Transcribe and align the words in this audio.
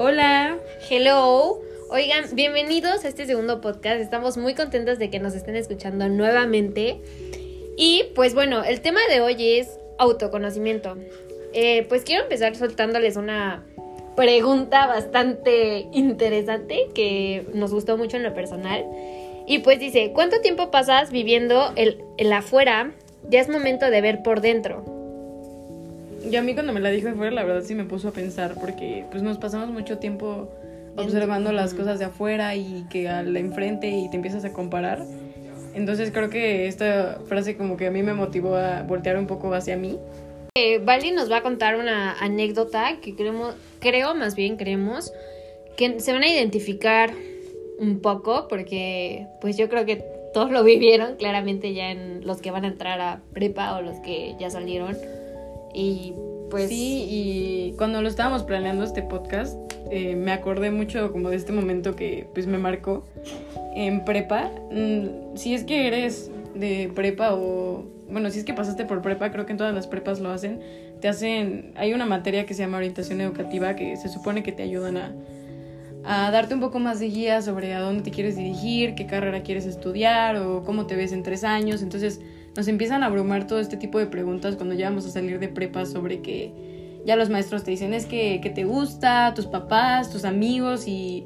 Hola. 0.00 0.58
Hello. 0.88 1.60
Oigan, 1.90 2.26
bienvenidos 2.34 3.04
a 3.04 3.08
este 3.08 3.26
segundo 3.26 3.60
podcast. 3.60 4.00
Estamos 4.00 4.36
muy 4.36 4.54
contentos 4.54 5.00
de 5.00 5.10
que 5.10 5.18
nos 5.18 5.34
estén 5.34 5.56
escuchando 5.56 6.08
nuevamente. 6.08 7.00
Y 7.76 8.04
pues 8.14 8.32
bueno, 8.32 8.62
el 8.62 8.80
tema 8.80 9.00
de 9.10 9.20
hoy 9.20 9.58
es 9.58 9.80
autoconocimiento. 9.98 10.96
Eh, 11.52 11.84
pues 11.88 12.04
quiero 12.04 12.22
empezar 12.22 12.54
soltándoles 12.54 13.16
una 13.16 13.64
pregunta 14.14 14.86
bastante 14.86 15.88
interesante 15.92 16.86
que 16.94 17.48
nos 17.52 17.72
gustó 17.72 17.96
mucho 17.96 18.18
en 18.18 18.22
lo 18.22 18.32
personal. 18.34 18.84
Y 19.48 19.58
pues 19.58 19.80
dice, 19.80 20.12
¿cuánto 20.14 20.40
tiempo 20.40 20.70
pasas 20.70 21.10
viviendo 21.10 21.72
el, 21.74 22.04
el 22.18 22.32
afuera? 22.32 22.92
Ya 23.28 23.40
es 23.40 23.48
momento 23.48 23.90
de 23.90 24.00
ver 24.00 24.22
por 24.22 24.42
dentro. 24.42 24.97
Yo 26.24 26.40
a 26.40 26.42
mí 26.42 26.54
cuando 26.54 26.72
me 26.72 26.80
la 26.80 26.90
dijo 26.90 27.08
afuera, 27.08 27.30
la 27.30 27.44
verdad 27.44 27.62
sí 27.62 27.74
me 27.74 27.84
puso 27.84 28.08
a 28.08 28.12
pensar 28.12 28.54
porque 28.54 29.04
pues 29.10 29.22
nos 29.22 29.38
pasamos 29.38 29.70
mucho 29.70 29.98
tiempo 29.98 30.48
observando 30.96 31.52
las 31.52 31.74
cosas 31.74 31.98
de 31.98 32.06
afuera 32.06 32.56
y 32.56 32.84
que 32.90 33.08
al 33.08 33.36
enfrente 33.36 33.88
y 33.88 34.10
te 34.10 34.16
empiezas 34.16 34.44
a 34.44 34.52
comparar. 34.52 35.04
Entonces 35.74 36.10
creo 36.10 36.28
que 36.28 36.66
esta 36.66 37.20
frase 37.26 37.56
como 37.56 37.76
que 37.76 37.86
a 37.86 37.90
mí 37.90 38.02
me 38.02 38.14
motivó 38.14 38.56
a 38.56 38.82
voltear 38.82 39.16
un 39.16 39.26
poco 39.26 39.52
hacia 39.54 39.76
mí. 39.76 39.98
Eh, 40.56 40.78
Vali 40.78 41.12
nos 41.12 41.30
va 41.30 41.36
a 41.36 41.42
contar 41.42 41.76
una 41.76 42.14
anécdota 42.14 42.98
que 43.00 43.14
creemos, 43.14 43.54
creo, 43.78 44.14
más 44.16 44.34
bien 44.34 44.56
creemos, 44.56 45.12
que 45.76 46.00
se 46.00 46.12
van 46.12 46.24
a 46.24 46.28
identificar 46.28 47.12
un 47.78 48.00
poco 48.00 48.48
porque 48.48 49.26
pues 49.40 49.56
yo 49.56 49.68
creo 49.68 49.86
que 49.86 50.02
todos 50.34 50.50
lo 50.50 50.64
vivieron 50.64 51.14
claramente 51.14 51.74
ya 51.74 51.90
en 51.92 52.26
los 52.26 52.40
que 52.40 52.50
van 52.50 52.64
a 52.64 52.68
entrar 52.68 53.00
a 53.00 53.20
prepa 53.32 53.76
o 53.76 53.82
los 53.82 54.00
que 54.00 54.34
ya 54.40 54.50
salieron. 54.50 54.96
Y 55.74 56.14
pues... 56.50 56.68
Sí, 56.68 57.06
y 57.08 57.74
cuando 57.76 58.02
lo 58.02 58.08
estábamos 58.08 58.42
planeando 58.42 58.84
este 58.84 59.02
podcast, 59.02 59.56
eh, 59.90 60.16
me 60.16 60.32
acordé 60.32 60.70
mucho 60.70 61.12
como 61.12 61.30
de 61.30 61.36
este 61.36 61.52
momento 61.52 61.94
que 61.94 62.28
pues 62.34 62.46
me 62.46 62.58
marcó 62.58 63.04
en 63.74 64.04
prepa. 64.04 64.50
Mm, 64.70 65.36
si 65.36 65.54
es 65.54 65.64
que 65.64 65.86
eres 65.86 66.30
de 66.54 66.90
prepa 66.94 67.34
o... 67.34 67.84
Bueno, 68.10 68.30
si 68.30 68.38
es 68.38 68.44
que 68.44 68.54
pasaste 68.54 68.86
por 68.86 69.02
prepa, 69.02 69.30
creo 69.30 69.44
que 69.44 69.52
en 69.52 69.58
todas 69.58 69.74
las 69.74 69.86
prepas 69.86 70.20
lo 70.20 70.30
hacen. 70.30 70.60
Te 71.00 71.08
hacen... 71.08 71.72
Hay 71.76 71.92
una 71.92 72.06
materia 72.06 72.46
que 72.46 72.54
se 72.54 72.62
llama 72.62 72.78
orientación 72.78 73.20
educativa 73.20 73.76
que 73.76 73.96
se 73.96 74.08
supone 74.08 74.42
que 74.42 74.52
te 74.52 74.62
ayudan 74.62 74.96
a 74.96 75.14
a 76.04 76.30
darte 76.30 76.54
un 76.54 76.60
poco 76.60 76.78
más 76.78 77.00
de 77.00 77.08
guía 77.10 77.42
sobre 77.42 77.74
a 77.74 77.80
dónde 77.80 78.02
te 78.02 78.10
quieres 78.10 78.34
dirigir, 78.34 78.94
qué 78.94 79.06
carrera 79.06 79.42
quieres 79.42 79.66
estudiar 79.66 80.36
o 80.36 80.64
cómo 80.64 80.86
te 80.86 80.96
ves 80.96 81.12
en 81.12 81.22
tres 81.22 81.44
años. 81.44 81.82
Entonces 81.82 82.20
nos 82.58 82.66
empiezan 82.66 83.04
a 83.04 83.06
abrumar 83.06 83.46
todo 83.46 83.60
este 83.60 83.76
tipo 83.76 84.00
de 84.00 84.06
preguntas 84.06 84.56
cuando 84.56 84.74
ya 84.74 84.88
vamos 84.88 85.06
a 85.06 85.10
salir 85.10 85.38
de 85.38 85.46
prepa 85.46 85.86
sobre 85.86 86.22
que 86.22 86.52
ya 87.06 87.14
los 87.14 87.30
maestros 87.30 87.62
te 87.62 87.70
dicen 87.70 87.94
es 87.94 88.04
que, 88.04 88.40
que 88.42 88.50
te 88.50 88.64
gusta, 88.64 89.32
tus 89.36 89.46
papás, 89.46 90.10
tus 90.10 90.24
amigos 90.24 90.88
y 90.88 91.24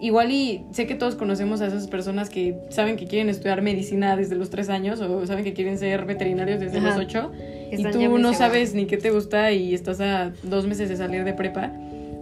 igual 0.00 0.32
y 0.32 0.64
sé 0.72 0.88
que 0.88 0.96
todos 0.96 1.14
conocemos 1.14 1.60
a 1.60 1.68
esas 1.68 1.86
personas 1.86 2.30
que 2.30 2.58
saben 2.70 2.96
que 2.96 3.06
quieren 3.06 3.28
estudiar 3.28 3.62
medicina 3.62 4.16
desde 4.16 4.34
los 4.34 4.50
tres 4.50 4.68
años 4.68 5.00
o 5.00 5.24
saben 5.24 5.44
que 5.44 5.52
quieren 5.52 5.78
ser 5.78 6.04
veterinarios 6.04 6.58
desde 6.58 6.80
los 6.80 6.96
ocho 6.96 7.30
y 7.70 7.84
tú 7.84 8.18
no 8.18 8.34
sabes 8.34 8.74
ni 8.74 8.86
qué 8.86 8.96
te 8.96 9.12
gusta 9.12 9.52
y 9.52 9.72
estás 9.72 10.00
a 10.00 10.32
dos 10.42 10.66
meses 10.66 10.88
de 10.88 10.96
salir 10.96 11.22
de 11.22 11.32
prepa. 11.32 11.70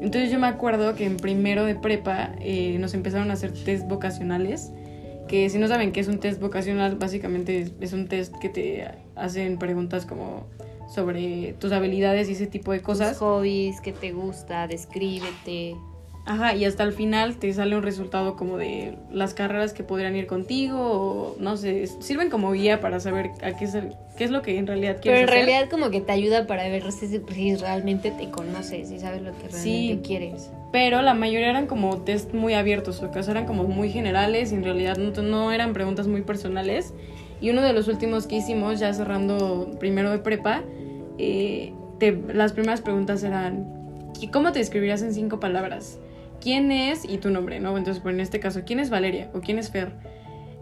Entonces 0.02 0.30
yo 0.30 0.38
me 0.38 0.48
acuerdo 0.48 0.94
que 0.96 1.06
en 1.06 1.16
primero 1.16 1.64
de 1.64 1.76
prepa 1.76 2.32
eh, 2.42 2.76
nos 2.78 2.92
empezaron 2.92 3.30
a 3.30 3.34
hacer 3.34 3.52
test 3.52 3.88
vocacionales, 3.88 4.70
que 5.28 5.48
si 5.50 5.58
no 5.58 5.68
saben 5.68 5.92
qué 5.92 6.00
es 6.00 6.08
un 6.08 6.18
test 6.18 6.40
vocacional, 6.40 6.96
básicamente 6.96 7.72
es, 7.80 7.92
un 7.92 8.08
test 8.08 8.34
que 8.38 8.48
te 8.48 8.88
hacen 9.16 9.58
preguntas 9.58 10.06
como 10.06 10.46
sobre 10.92 11.54
tus 11.54 11.72
habilidades 11.72 12.28
y 12.28 12.32
ese 12.32 12.46
tipo 12.46 12.72
de 12.72 12.80
cosas. 12.80 13.18
Hobbies, 13.18 13.80
qué 13.80 13.92
te 13.92 14.12
gusta, 14.12 14.66
descríbete. 14.66 15.74
Ajá, 16.26 16.54
y 16.54 16.64
hasta 16.64 16.84
el 16.84 16.92
final 16.92 17.36
te 17.36 17.52
sale 17.52 17.76
un 17.76 17.82
resultado 17.82 18.34
como 18.34 18.56
de 18.56 18.96
las 19.12 19.34
carreras 19.34 19.74
que 19.74 19.84
podrían 19.84 20.16
ir 20.16 20.26
contigo, 20.26 20.78
o 20.78 21.36
no 21.38 21.58
sé, 21.58 21.86
sirven 22.00 22.30
como 22.30 22.52
guía 22.52 22.80
para 22.80 22.98
saber 22.98 23.32
a 23.42 23.52
qué 23.52 23.66
es, 23.66 23.76
qué 24.16 24.24
es 24.24 24.30
lo 24.30 24.40
que 24.40 24.56
en 24.56 24.66
realidad 24.66 25.00
quieres 25.02 25.20
Pero 25.20 25.32
en 25.38 25.46
realidad 25.46 25.70
como 25.70 25.90
que 25.90 26.00
te 26.00 26.12
ayuda 26.12 26.46
para 26.46 26.66
ver 26.68 26.90
si, 26.92 27.18
realmente 27.56 28.10
te 28.10 28.30
conoces 28.30 28.90
y 28.90 28.98
sabes 29.00 29.20
lo 29.20 29.32
que 29.32 29.48
realmente 29.48 29.58
sí, 29.58 30.00
quieres. 30.02 30.50
Pero 30.72 31.02
la 31.02 31.12
mayoría 31.12 31.50
eran 31.50 31.66
como 31.66 31.98
test 31.98 32.32
muy 32.32 32.54
abiertos, 32.54 33.02
o 33.02 33.12
sea, 33.12 33.30
eran 33.30 33.44
como 33.44 33.64
muy 33.64 33.90
generales 33.90 34.50
y 34.50 34.54
en 34.54 34.64
realidad 34.64 34.96
no, 34.96 35.10
no 35.22 35.52
eran 35.52 35.74
preguntas 35.74 36.06
muy 36.06 36.22
personales. 36.22 36.94
Y 37.42 37.50
uno 37.50 37.60
de 37.60 37.74
los 37.74 37.86
últimos 37.86 38.26
que 38.26 38.36
hicimos, 38.36 38.80
ya 38.80 38.94
cerrando 38.94 39.76
primero 39.78 40.10
de 40.10 40.20
prepa, 40.20 40.62
eh, 41.18 41.74
las 42.32 42.54
primeras 42.54 42.80
preguntas 42.80 43.22
eran, 43.22 43.66
¿cómo 44.32 44.52
te 44.52 44.60
describirías 44.60 45.02
en 45.02 45.12
cinco 45.12 45.38
palabras? 45.38 45.98
Quién 46.44 46.70
es 46.70 47.06
y 47.06 47.16
tu 47.16 47.30
nombre, 47.30 47.58
¿no? 47.58 47.76
Entonces, 47.78 48.02
pues 48.02 48.14
en 48.14 48.20
este 48.20 48.38
caso, 48.38 48.60
¿quién 48.66 48.78
es 48.78 48.90
Valeria 48.90 49.30
o 49.32 49.40
quién 49.40 49.58
es 49.58 49.70
Fer? 49.70 49.92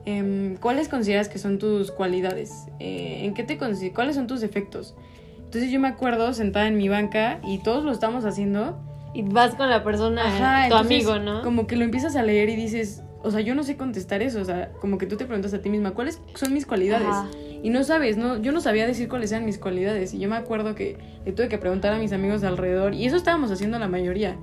Em, 0.05 0.57
¿Cuáles 0.57 0.89
consideras 0.89 1.29
que 1.29 1.39
son 1.39 1.59
tus 1.59 1.91
cualidades? 1.91 2.69
Eh, 2.79 3.25
¿En 3.25 3.35
qué 3.35 3.43
te 3.43 3.59
¿Cuáles 3.59 4.15
son 4.15 4.29
tus 4.29 4.41
defectos? 4.41 4.95
Entonces 5.39 5.71
yo 5.71 5.81
me 5.81 5.89
acuerdo 5.89 6.33
sentada 6.33 6.69
en 6.69 6.77
mi 6.77 6.89
banca 6.89 7.41
y 7.45 7.59
todos 7.59 7.85
lo 7.85 7.91
estamos 7.91 8.25
haciendo. 8.25 8.81
Y 9.13 9.23
vas 9.23 9.57
con 9.57 9.69
la 9.69 9.85
persona, 9.85 10.69
tu 10.69 10.77
amigo, 10.77 11.19
¿no? 11.19 11.43
Como 11.43 11.67
que 11.67 11.77
lo 11.77 11.85
empiezas 11.85 12.17
a 12.17 12.23
leer 12.23 12.49
y 12.49 12.57
dices, 12.57 13.03
o 13.23 13.31
sea, 13.31 13.41
yo 13.41 13.55
no 13.55 13.63
sé 13.63 13.77
contestar 13.77 14.23
eso, 14.23 14.41
o 14.41 14.45
sea, 14.45 14.73
como 14.81 14.97
que 14.99 15.07
tú 15.07 15.17
te 15.17 15.27
preguntas 15.27 15.53
a 15.53 15.61
ti 15.61 15.69
misma, 15.69 15.91
¿cuáles 15.91 16.23
son 16.35 16.55
mis 16.55 16.65
cualidades? 16.65 17.15
Y 17.63 17.71
no 17.71 17.85
sabes, 17.85 18.17
no, 18.17 18.41
yo 18.41 18.53
no 18.53 18.61
sabía 18.61 18.87
decir 18.87 19.09
cuáles 19.09 19.31
eran 19.31 19.45
mis 19.45 19.59
cualidades 19.59 20.15
y 20.15 20.19
yo 20.19 20.29
me 20.29 20.37
acuerdo 20.37 20.75
que 20.75 20.97
le 21.27 21.33
tuve 21.33 21.49
que 21.49 21.59
preguntar 21.59 21.93
a 21.93 21.99
mis 21.99 22.13
amigos 22.13 22.43
alrededor 22.45 22.95
y 22.95 23.05
eso 23.05 23.17
estábamos 23.17 23.51
haciendo 23.51 23.79
la 23.79 23.89
mayoría 23.89 24.37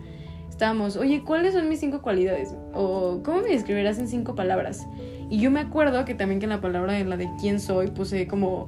estábamos, 0.60 0.98
oye, 0.98 1.24
¿cuáles 1.24 1.54
son 1.54 1.70
mis 1.70 1.80
cinco 1.80 2.02
cualidades? 2.02 2.54
O 2.74 3.22
¿cómo 3.24 3.44
me 3.44 3.48
describirás 3.48 3.98
en 3.98 4.10
cinco 4.10 4.36
palabras? 4.36 4.86
Y 5.30 5.40
yo 5.40 5.52
me 5.52 5.62
acuerdo 5.62 6.04
que 6.04 6.16
también 6.16 6.42
que 6.42 6.48
en 6.48 6.50
la 6.50 6.60
palabra 6.60 7.00
en 7.00 7.10
la 7.10 7.16
de 7.16 7.30
quién 7.40 7.62
soy 7.62 7.88
puse 7.88 8.28
como, 8.28 8.68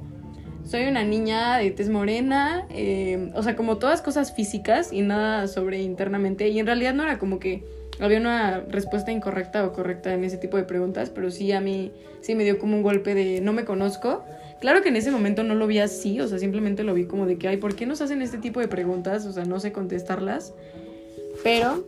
soy 0.64 0.84
una 0.84 1.04
niña 1.04 1.58
de 1.58 1.70
tez 1.70 1.90
morena, 1.90 2.66
eh, 2.70 3.30
o 3.34 3.42
sea, 3.42 3.56
como 3.56 3.76
todas 3.76 4.00
cosas 4.00 4.34
físicas 4.34 4.90
y 4.90 5.02
nada 5.02 5.48
sobre 5.48 5.82
internamente. 5.82 6.48
Y 6.48 6.60
en 6.60 6.64
realidad 6.64 6.94
no 6.94 7.02
era 7.02 7.18
como 7.18 7.38
que 7.38 7.62
había 8.00 8.18
una 8.18 8.60
respuesta 8.60 9.12
incorrecta 9.12 9.62
o 9.66 9.74
correcta 9.74 10.14
en 10.14 10.24
ese 10.24 10.38
tipo 10.38 10.56
de 10.56 10.62
preguntas, 10.62 11.10
pero 11.10 11.30
sí 11.30 11.52
a 11.52 11.60
mí 11.60 11.92
sí 12.22 12.34
me 12.34 12.44
dio 12.44 12.58
como 12.58 12.74
un 12.74 12.82
golpe 12.82 13.14
de 13.14 13.42
no 13.42 13.52
me 13.52 13.66
conozco. 13.66 14.24
Claro 14.62 14.80
que 14.80 14.88
en 14.88 14.96
ese 14.96 15.10
momento 15.10 15.42
no 15.42 15.54
lo 15.54 15.66
vi 15.66 15.80
así, 15.80 16.18
o 16.22 16.26
sea, 16.26 16.38
simplemente 16.38 16.84
lo 16.84 16.94
vi 16.94 17.04
como 17.04 17.26
de 17.26 17.36
que, 17.36 17.48
ay, 17.48 17.58
¿por 17.58 17.74
qué 17.74 17.84
nos 17.84 18.00
hacen 18.00 18.22
este 18.22 18.38
tipo 18.38 18.60
de 18.60 18.68
preguntas? 18.68 19.26
O 19.26 19.32
sea, 19.32 19.44
no 19.44 19.60
sé 19.60 19.72
contestarlas. 19.72 20.54
Pero, 21.42 21.84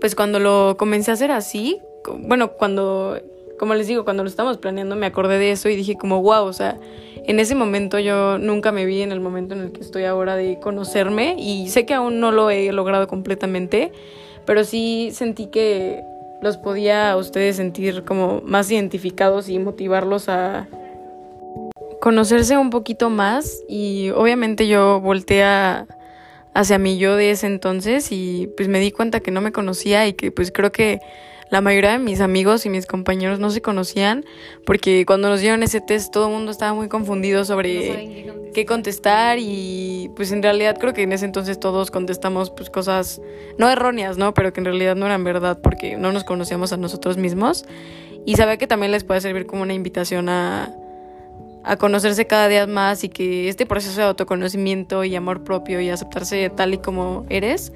pues 0.00 0.14
cuando 0.14 0.38
lo 0.38 0.76
comencé 0.78 1.10
a 1.10 1.14
hacer 1.14 1.30
así, 1.30 1.78
bueno, 2.18 2.52
cuando, 2.52 3.18
como 3.58 3.74
les 3.74 3.86
digo, 3.86 4.04
cuando 4.04 4.22
lo 4.22 4.28
estábamos 4.28 4.58
planeando 4.58 4.96
me 4.96 5.06
acordé 5.06 5.38
de 5.38 5.52
eso 5.52 5.68
y 5.68 5.76
dije 5.76 5.96
como, 5.96 6.22
wow, 6.22 6.44
o 6.44 6.52
sea, 6.52 6.78
en 7.24 7.40
ese 7.40 7.54
momento 7.54 7.98
yo 7.98 8.38
nunca 8.38 8.72
me 8.72 8.86
vi 8.86 9.02
en 9.02 9.12
el 9.12 9.20
momento 9.20 9.54
en 9.54 9.62
el 9.62 9.72
que 9.72 9.80
estoy 9.80 10.04
ahora 10.04 10.36
de 10.36 10.58
conocerme 10.60 11.36
y 11.38 11.68
sé 11.68 11.84
que 11.84 11.94
aún 11.94 12.20
no 12.20 12.32
lo 12.32 12.50
he 12.50 12.72
logrado 12.72 13.06
completamente, 13.08 13.92
pero 14.46 14.64
sí 14.64 15.10
sentí 15.12 15.46
que 15.46 16.02
los 16.40 16.56
podía 16.56 17.10
a 17.10 17.16
ustedes 17.16 17.56
sentir 17.56 18.04
como 18.04 18.40
más 18.44 18.70
identificados 18.70 19.48
y 19.48 19.58
motivarlos 19.58 20.28
a 20.28 20.68
conocerse 22.00 22.56
un 22.56 22.70
poquito 22.70 23.10
más 23.10 23.60
y 23.68 24.10
obviamente 24.10 24.68
yo 24.68 25.00
volteé 25.00 25.42
a 25.42 25.86
hacia 26.58 26.76
mí 26.76 26.98
yo 26.98 27.14
de 27.14 27.30
ese 27.30 27.46
entonces 27.46 28.10
y 28.10 28.48
pues 28.56 28.68
me 28.68 28.80
di 28.80 28.90
cuenta 28.90 29.20
que 29.20 29.30
no 29.30 29.40
me 29.40 29.52
conocía 29.52 30.08
y 30.08 30.14
que 30.14 30.32
pues 30.32 30.50
creo 30.50 30.72
que 30.72 30.98
la 31.50 31.60
mayoría 31.60 31.92
de 31.92 32.00
mis 32.00 32.20
amigos 32.20 32.66
y 32.66 32.68
mis 32.68 32.84
compañeros 32.84 33.38
no 33.38 33.50
se 33.50 33.62
conocían 33.62 34.24
porque 34.66 35.06
cuando 35.06 35.28
nos 35.28 35.40
dieron 35.40 35.62
ese 35.62 35.80
test 35.80 36.12
todo 36.12 36.26
el 36.26 36.32
mundo 36.32 36.50
estaba 36.50 36.74
muy 36.74 36.88
confundido 36.88 37.44
sobre 37.44 38.26
qué, 38.52 38.66
contestar. 38.66 39.38
y 39.38 40.10
pues 40.16 40.32
en 40.32 40.42
realidad 40.42 40.76
creo 40.80 40.94
que 40.94 41.02
en 41.02 41.12
ese 41.12 41.26
entonces 41.26 41.60
todos 41.60 41.92
contestamos 41.92 42.50
pues 42.50 42.70
cosas 42.70 43.22
no 43.56 43.70
erróneas, 43.70 44.18
¿no? 44.18 44.34
Pero 44.34 44.52
que 44.52 44.58
en 44.58 44.64
realidad 44.64 44.96
no 44.96 45.06
eran 45.06 45.22
verdad 45.22 45.60
porque 45.62 45.96
no 45.96 46.10
nos 46.10 46.24
conocíamos 46.24 46.72
a 46.72 46.76
nosotros 46.76 47.18
mismos 47.18 47.66
y 48.26 48.34
sabía 48.34 48.56
que 48.56 48.66
también 48.66 48.90
les 48.90 49.04
puede 49.04 49.20
servir 49.20 49.46
como 49.46 49.62
una 49.62 49.74
invitación 49.74 50.28
a 50.28 50.74
a 51.64 51.76
conocerse 51.76 52.26
cada 52.26 52.48
día 52.48 52.66
más 52.66 53.04
y 53.04 53.08
que 53.08 53.48
este 53.48 53.66
proceso 53.66 54.00
de 54.00 54.06
autoconocimiento 54.06 55.04
y 55.04 55.14
amor 55.16 55.44
propio 55.44 55.80
y 55.80 55.90
aceptarse 55.90 56.50
tal 56.50 56.74
y 56.74 56.78
como 56.78 57.26
eres 57.28 57.72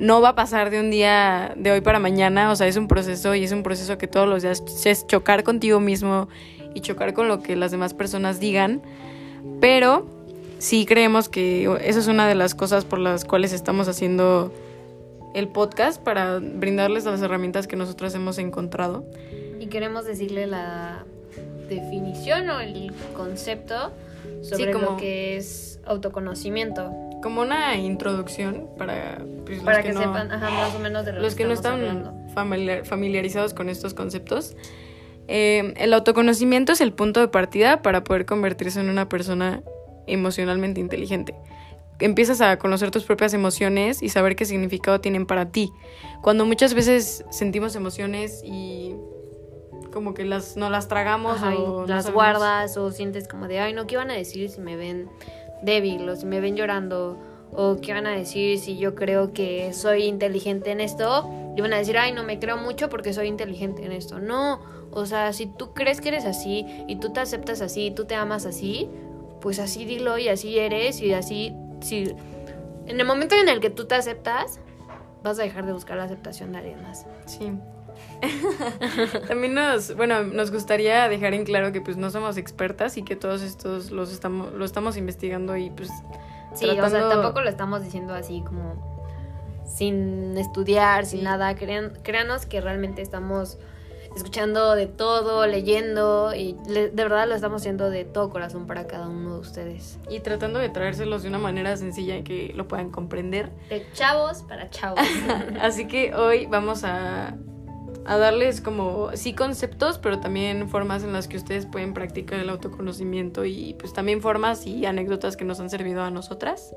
no 0.00 0.22
va 0.22 0.30
a 0.30 0.34
pasar 0.34 0.70
de 0.70 0.80
un 0.80 0.90
día 0.90 1.52
de 1.56 1.72
hoy 1.72 1.82
para 1.82 1.98
mañana, 1.98 2.50
o 2.50 2.56
sea, 2.56 2.66
es 2.66 2.76
un 2.76 2.88
proceso 2.88 3.34
y 3.34 3.44
es 3.44 3.52
un 3.52 3.62
proceso 3.62 3.98
que 3.98 4.08
todos 4.08 4.26
los 4.26 4.42
días 4.42 4.62
es 4.86 5.06
chocar 5.06 5.44
contigo 5.44 5.78
mismo 5.78 6.28
y 6.74 6.80
chocar 6.80 7.12
con 7.12 7.28
lo 7.28 7.42
que 7.42 7.54
las 7.54 7.70
demás 7.70 7.92
personas 7.92 8.40
digan, 8.40 8.80
pero 9.60 10.06
sí 10.58 10.86
creemos 10.86 11.28
que 11.28 11.64
esa 11.82 11.98
es 11.98 12.06
una 12.06 12.26
de 12.26 12.34
las 12.34 12.54
cosas 12.54 12.86
por 12.86 12.98
las 12.98 13.26
cuales 13.26 13.52
estamos 13.52 13.88
haciendo 13.88 14.50
el 15.34 15.48
podcast 15.48 16.02
para 16.02 16.38
brindarles 16.38 17.04
las 17.04 17.20
herramientas 17.20 17.66
que 17.66 17.76
nosotros 17.76 18.14
hemos 18.14 18.38
encontrado. 18.38 19.04
Y 19.60 19.66
queremos 19.66 20.06
decirle 20.06 20.46
la 20.46 21.04
definición 21.70 22.50
o 22.50 22.60
el 22.60 22.92
concepto 23.14 23.92
sobre 24.42 24.74
lo 24.74 24.96
que 24.96 25.36
es 25.36 25.80
autoconocimiento. 25.86 26.92
como 27.22 27.40
una 27.42 27.76
introducción 27.76 28.68
para 28.78 29.18
pues, 29.44 29.60
Para 29.60 29.78
los 29.78 29.86
que, 29.86 29.92
no, 29.92 30.00
sepan, 30.00 30.32
ajá, 30.32 30.50
más 30.50 30.74
o 30.74 30.78
menos 30.78 31.04
de 31.04 31.12
lo 31.12 31.20
los 31.20 31.34
que 31.34 31.44
no 31.44 31.52
están 31.52 32.26
familiar- 32.34 32.84
familiarizados 32.86 33.54
con 33.54 33.68
estos 33.68 33.94
conceptos. 33.94 34.56
Eh, 35.28 35.74
el 35.76 35.92
autoconocimiento 35.92 36.72
es 36.72 36.80
el 36.80 36.92
punto 36.92 37.20
de 37.20 37.28
partida 37.28 37.82
para 37.82 38.02
poder 38.04 38.24
convertirse 38.26 38.80
en 38.80 38.88
una 38.88 39.08
persona 39.08 39.62
emocionalmente 40.06 40.80
inteligente. 40.80 41.34
Empiezas 42.00 42.40
a 42.40 42.58
conocer 42.58 42.90
tus 42.90 43.04
propias 43.04 43.34
emociones 43.34 44.02
y 44.02 44.08
saber 44.08 44.34
qué 44.34 44.46
significado 44.46 45.00
tienen 45.02 45.26
para 45.26 45.50
ti. 45.52 45.70
Cuando 46.22 46.46
muchas 46.46 46.72
veces 46.72 47.24
sentimos 47.30 47.76
emociones 47.76 48.42
y 48.42 48.94
como 49.90 50.14
que 50.14 50.24
las 50.24 50.56
no 50.56 50.70
las 50.70 50.88
tragamos 50.88 51.36
Ajá, 51.36 51.54
o 51.56 51.86
las 51.86 52.10
guardas 52.10 52.76
o 52.76 52.90
sientes 52.90 53.28
como 53.28 53.48
de, 53.48 53.60
ay, 53.60 53.72
no, 53.72 53.86
¿qué 53.86 53.96
van 53.96 54.10
a 54.10 54.14
decir 54.14 54.48
si 54.50 54.60
me 54.60 54.76
ven 54.76 55.08
débil 55.62 56.08
o 56.08 56.16
si 56.16 56.26
me 56.26 56.40
ven 56.40 56.56
llorando? 56.56 57.18
O 57.52 57.78
qué 57.80 57.92
van 57.92 58.06
a 58.06 58.10
decir 58.10 58.58
si 58.58 58.78
yo 58.78 58.94
creo 58.94 59.32
que 59.32 59.72
soy 59.72 60.04
inteligente 60.04 60.70
en 60.70 60.80
esto. 60.80 61.28
Y 61.56 61.60
van 61.60 61.72
a 61.72 61.78
decir, 61.78 61.98
ay, 61.98 62.12
no 62.12 62.22
me 62.22 62.38
creo 62.38 62.56
mucho 62.56 62.88
porque 62.88 63.12
soy 63.12 63.26
inteligente 63.26 63.84
en 63.84 63.90
esto. 63.90 64.20
No, 64.20 64.60
o 64.92 65.04
sea, 65.06 65.32
si 65.32 65.46
tú 65.46 65.74
crees 65.74 66.00
que 66.00 66.08
eres 66.08 66.24
así 66.24 66.64
y 66.86 66.96
tú 66.96 67.12
te 67.12 67.20
aceptas 67.20 67.60
así 67.60 67.86
y 67.86 67.90
tú 67.90 68.04
te 68.04 68.14
amas 68.14 68.46
así, 68.46 68.88
pues 69.40 69.58
así 69.58 69.84
dilo 69.84 70.18
y 70.18 70.28
así 70.28 70.58
eres 70.58 71.00
y 71.00 71.12
así, 71.12 71.52
si... 71.80 72.14
En 72.86 72.98
el 72.98 73.06
momento 73.06 73.34
en 73.36 73.48
el 73.48 73.60
que 73.60 73.70
tú 73.70 73.86
te 73.86 73.94
aceptas, 73.94 74.60
vas 75.22 75.38
a 75.38 75.42
dejar 75.42 75.66
de 75.66 75.72
buscar 75.72 75.96
la 75.96 76.04
aceptación 76.04 76.52
de 76.52 76.58
alguien 76.58 76.82
más. 76.82 77.06
Sí. 77.26 77.52
También 79.28 79.54
nos, 79.54 79.94
bueno, 79.96 80.22
nos 80.24 80.50
gustaría 80.50 81.08
dejar 81.08 81.34
en 81.34 81.44
claro 81.44 81.72
que 81.72 81.80
pues 81.80 81.96
no 81.96 82.10
somos 82.10 82.36
expertas 82.36 82.96
y 82.96 83.02
que 83.02 83.16
todos 83.16 83.42
estos 83.42 83.90
los 83.90 84.12
estamos, 84.12 84.52
lo 84.52 84.64
estamos 84.64 84.96
investigando 84.96 85.56
y 85.56 85.70
pues 85.70 85.88
Sí, 86.54 86.64
o 86.66 86.72
sea, 86.72 86.88
tratando- 86.88 87.08
tampoco 87.10 87.40
lo 87.42 87.48
estamos 87.48 87.82
diciendo 87.84 88.12
así 88.14 88.42
como 88.46 88.90
sin 89.64 90.36
estudiar, 90.36 91.06
sin 91.06 91.22
nada. 91.22 91.54
Crean, 91.54 91.92
créanos 92.02 92.44
que 92.46 92.60
realmente 92.60 93.02
estamos 93.02 93.58
escuchando 94.16 94.74
de 94.74 94.86
todo, 94.88 95.46
leyendo 95.46 96.34
y 96.34 96.56
le- 96.68 96.90
de 96.90 97.02
verdad 97.04 97.28
lo 97.28 97.36
estamos 97.36 97.62
haciendo 97.62 97.88
de 97.90 98.04
todo 98.04 98.30
corazón 98.30 98.66
para 98.66 98.88
cada 98.88 99.06
uno 99.08 99.34
de 99.34 99.38
ustedes. 99.40 100.00
y 100.10 100.18
tratando 100.18 100.58
de 100.58 100.68
traérselos 100.68 101.22
de 101.22 101.28
una 101.28 101.38
manera 101.38 101.76
sencilla 101.76 102.16
y 102.16 102.24
que 102.24 102.52
lo 102.56 102.66
puedan 102.66 102.90
comprender. 102.90 103.50
De 103.68 103.86
chavos 103.92 104.42
para 104.42 104.68
chavos. 104.70 104.98
Así 105.60 105.86
que 105.86 106.12
hoy 106.16 106.46
vamos 106.46 106.82
a, 106.82 107.36
a 108.10 108.18
darles 108.18 108.60
como 108.60 109.16
sí 109.16 109.34
conceptos, 109.34 109.98
pero 109.98 110.18
también 110.18 110.68
formas 110.68 111.04
en 111.04 111.12
las 111.12 111.28
que 111.28 111.36
ustedes 111.36 111.66
pueden 111.66 111.94
practicar 111.94 112.40
el 112.40 112.48
autoconocimiento 112.48 113.44
y 113.44 113.74
pues 113.78 113.92
también 113.92 114.20
formas 114.20 114.66
y 114.66 114.84
anécdotas 114.84 115.36
que 115.36 115.44
nos 115.44 115.60
han 115.60 115.70
servido 115.70 116.02
a 116.02 116.10
nosotras. 116.10 116.74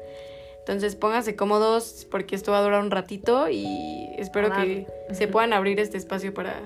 Entonces 0.60 0.96
pónganse 0.96 1.36
cómodos 1.36 2.06
porque 2.12 2.36
esto 2.36 2.52
va 2.52 2.60
a 2.60 2.62
durar 2.62 2.82
un 2.84 2.92
ratito 2.92 3.50
y 3.50 4.12
espero 4.16 4.52
que 4.52 4.86
se 5.12 5.28
puedan 5.28 5.54
abrir 5.54 5.80
este 5.80 5.98
espacio 5.98 6.36
para 6.36 6.62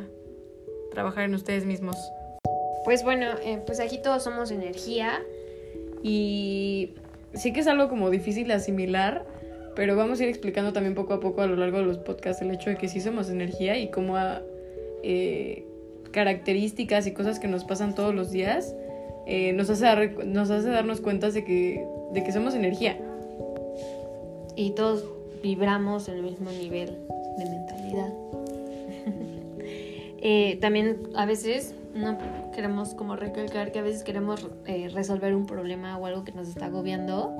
trabajar 0.92 1.24
en 1.24 1.34
ustedes 1.34 1.64
mismos. 1.64 1.96
pues 2.84 3.04
bueno, 3.04 3.25
eh, 3.46 3.62
pues 3.66 3.80
aquí 3.80 4.02
todos 4.02 4.22
somos 4.22 4.52
energía. 4.52 5.24
Y 6.04 6.94
sí 7.34 7.54
que 7.54 7.62
es 7.62 7.68
algo 7.68 7.88
como 7.88 8.10
difícil 8.10 8.50
de 8.50 8.56
asimilar, 8.56 9.25
pero 9.78 9.96
vamos 9.96 10.19
a 10.19 10.24
ir 10.24 10.30
explicando 10.30 10.74
también 10.74 10.94
poco 10.94 11.14
a 11.14 11.22
poco 11.22 11.42
a 11.42 11.48
lo 11.48 11.56
largo 11.56 11.78
de 11.78 11.86
los 11.86 12.00
podcasts 12.00 12.42
el 12.42 12.52
hecho 12.52 12.69
de 12.69 12.75
que 12.75 12.90
sí 12.90 13.00
somos 13.00 13.30
energía 13.30 13.78
y 13.78 13.90
cómo 13.92 14.18
a, 14.18 14.42
eh, 15.09 15.65
características 16.12 17.07
y 17.07 17.13
cosas 17.13 17.39
que 17.39 17.48
nos 17.48 17.63
pasan 17.63 17.95
todos 17.95 18.13
los 18.13 18.30
días 18.31 18.75
eh, 19.25 19.54
nos, 19.54 19.69
hace 19.69 19.86
dar- 19.86 20.25
nos 20.25 20.50
hace 20.50 20.69
darnos 20.69 21.00
cuenta 21.01 21.30
de 21.31 21.44
que, 21.45 21.86
de 22.13 22.24
que 22.24 22.31
somos 22.33 22.56
energía. 22.56 22.98
y 24.56 24.71
todos 24.71 25.06
vibramos 25.44 26.07
en 26.09 26.15
el 26.15 26.24
mismo 26.24 26.50
nivel 26.51 26.98
de 27.38 27.45
mentalidad. 27.45 28.13
Eh, 30.19 30.57
también 30.59 30.98
a 31.15 31.27
veces 31.27 31.75
no 31.94 32.18
queremos 32.54 32.95
como 32.95 33.15
recalcar 33.15 33.71
que 33.71 33.77
a 33.77 33.83
veces 33.83 34.04
queremos 34.04 34.48
eh, 34.65 34.89
resolver 34.92 35.36
un 35.36 35.45
problema 35.45 35.95
o 36.00 36.07
algo 36.07 36.24
que 36.24 36.31
nos 36.31 36.48
está 36.50 36.65
agobiando 36.65 37.38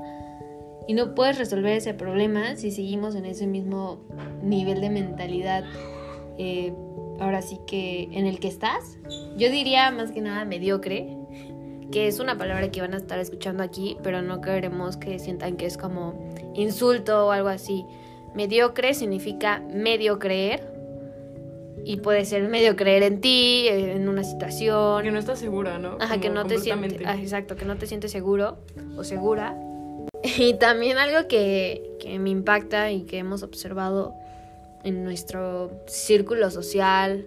y 0.86 0.94
no 0.94 1.12
puedes 1.16 1.38
resolver 1.38 1.72
ese 1.76 1.92
problema 1.92 2.54
si 2.54 2.70
seguimos 2.70 3.16
en 3.16 3.24
ese 3.26 3.48
mismo 3.48 3.98
nivel 4.44 4.80
de 4.80 4.90
mentalidad. 4.90 5.64
eh, 6.38 6.72
ahora 7.20 7.42
sí 7.42 7.58
que 7.66 8.08
en 8.12 8.26
el 8.26 8.40
que 8.40 8.48
estás, 8.48 8.98
yo 9.36 9.50
diría 9.50 9.90
más 9.90 10.12
que 10.12 10.20
nada 10.20 10.44
mediocre, 10.44 11.16
que 11.90 12.06
es 12.06 12.20
una 12.20 12.36
palabra 12.36 12.70
que 12.70 12.80
van 12.80 12.94
a 12.94 12.98
estar 12.98 13.18
escuchando 13.18 13.62
aquí, 13.62 13.96
pero 14.02 14.22
no 14.22 14.40
queremos 14.40 14.96
que 14.96 15.18
sientan 15.18 15.56
que 15.56 15.66
es 15.66 15.78
como 15.78 16.32
insulto 16.54 17.26
o 17.26 17.30
algo 17.30 17.48
así. 17.48 17.84
Mediocre 18.34 18.94
significa 18.94 19.62
medio 19.72 20.18
creer 20.18 20.78
y 21.84 21.96
puede 21.96 22.24
ser 22.26 22.46
medio 22.48 22.76
creer 22.76 23.02
en 23.02 23.20
ti, 23.20 23.66
en 23.68 24.08
una 24.08 24.22
situación. 24.22 25.02
Que 25.02 25.10
no 25.10 25.18
estás 25.18 25.38
segura, 25.38 25.78
¿no? 25.78 25.96
Ajá, 26.00 26.14
Como 26.14 26.20
que 26.20 26.30
no 26.30 26.44
te 26.44 26.58
sientes, 26.58 27.00
ah, 27.06 27.16
exacto, 27.16 27.56
que 27.56 27.64
no 27.64 27.76
te 27.76 27.86
sientes 27.86 28.12
seguro 28.12 28.58
o 28.96 29.04
segura. 29.04 29.56
Y 30.38 30.54
también 30.54 30.98
algo 30.98 31.28
que, 31.28 31.96
que 32.00 32.18
me 32.18 32.30
impacta 32.30 32.90
y 32.90 33.02
que 33.02 33.18
hemos 33.18 33.44
observado 33.44 34.14
en 34.84 35.04
nuestro 35.04 35.70
círculo 35.86 36.50
social, 36.50 37.26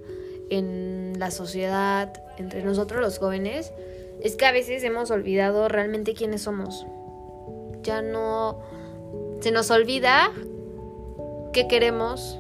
en 0.50 1.14
la 1.18 1.32
sociedad, 1.32 2.12
entre 2.38 2.64
nosotros 2.64 3.02
los 3.02 3.20
jóvenes, 3.20 3.72
es 4.22 4.36
que 4.36 4.46
a 4.46 4.52
veces 4.52 4.84
hemos 4.84 5.12
olvidado 5.12 5.68
realmente 5.68 6.14
quiénes 6.14 6.42
somos. 6.44 6.86
Ya 7.84 8.02
no 8.02 8.60
se 9.40 9.52
nos 9.52 9.72
olvida 9.72 10.32
qué 11.54 11.68
queremos, 11.68 12.38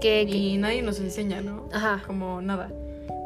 qué, 0.00 0.26
qué- 0.30 0.36
Y 0.36 0.56
nadie 0.58 0.82
nos 0.82 1.00
enseña, 1.00 1.40
¿no? 1.40 1.68
Ajá. 1.72 2.02
Como 2.06 2.40
nada. 2.40 2.70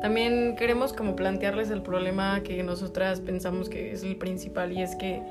También 0.01 0.57
queremos 0.57 0.93
como 0.93 1.15
plantearles 1.15 1.71
el 1.71 1.83
problema 1.83 2.43
que 2.43 2.63
nosotras 2.63 3.21
pensamos 3.21 3.69
que 3.69 3.93
es 3.93 4.03
el 4.03 4.17
principal 4.17 4.73
y 4.73 4.83
es 4.83 4.97
que 4.97 5.23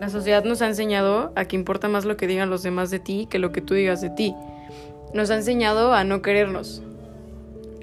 la 0.00 0.08
sociedad 0.08 0.44
nos 0.44 0.60
ha 0.62 0.66
enseñado 0.66 1.32
a 1.36 1.44
que 1.44 1.54
importa 1.56 1.88
más 1.88 2.04
lo 2.04 2.16
que 2.16 2.26
digan 2.26 2.50
los 2.50 2.62
demás 2.62 2.90
de 2.90 2.98
ti 2.98 3.28
que 3.30 3.38
lo 3.38 3.52
que 3.52 3.60
tú 3.60 3.74
digas 3.74 4.00
de 4.00 4.10
ti. 4.10 4.34
Nos 5.14 5.30
ha 5.30 5.36
enseñado 5.36 5.92
a 5.94 6.04
no 6.04 6.22
querernos. 6.22 6.82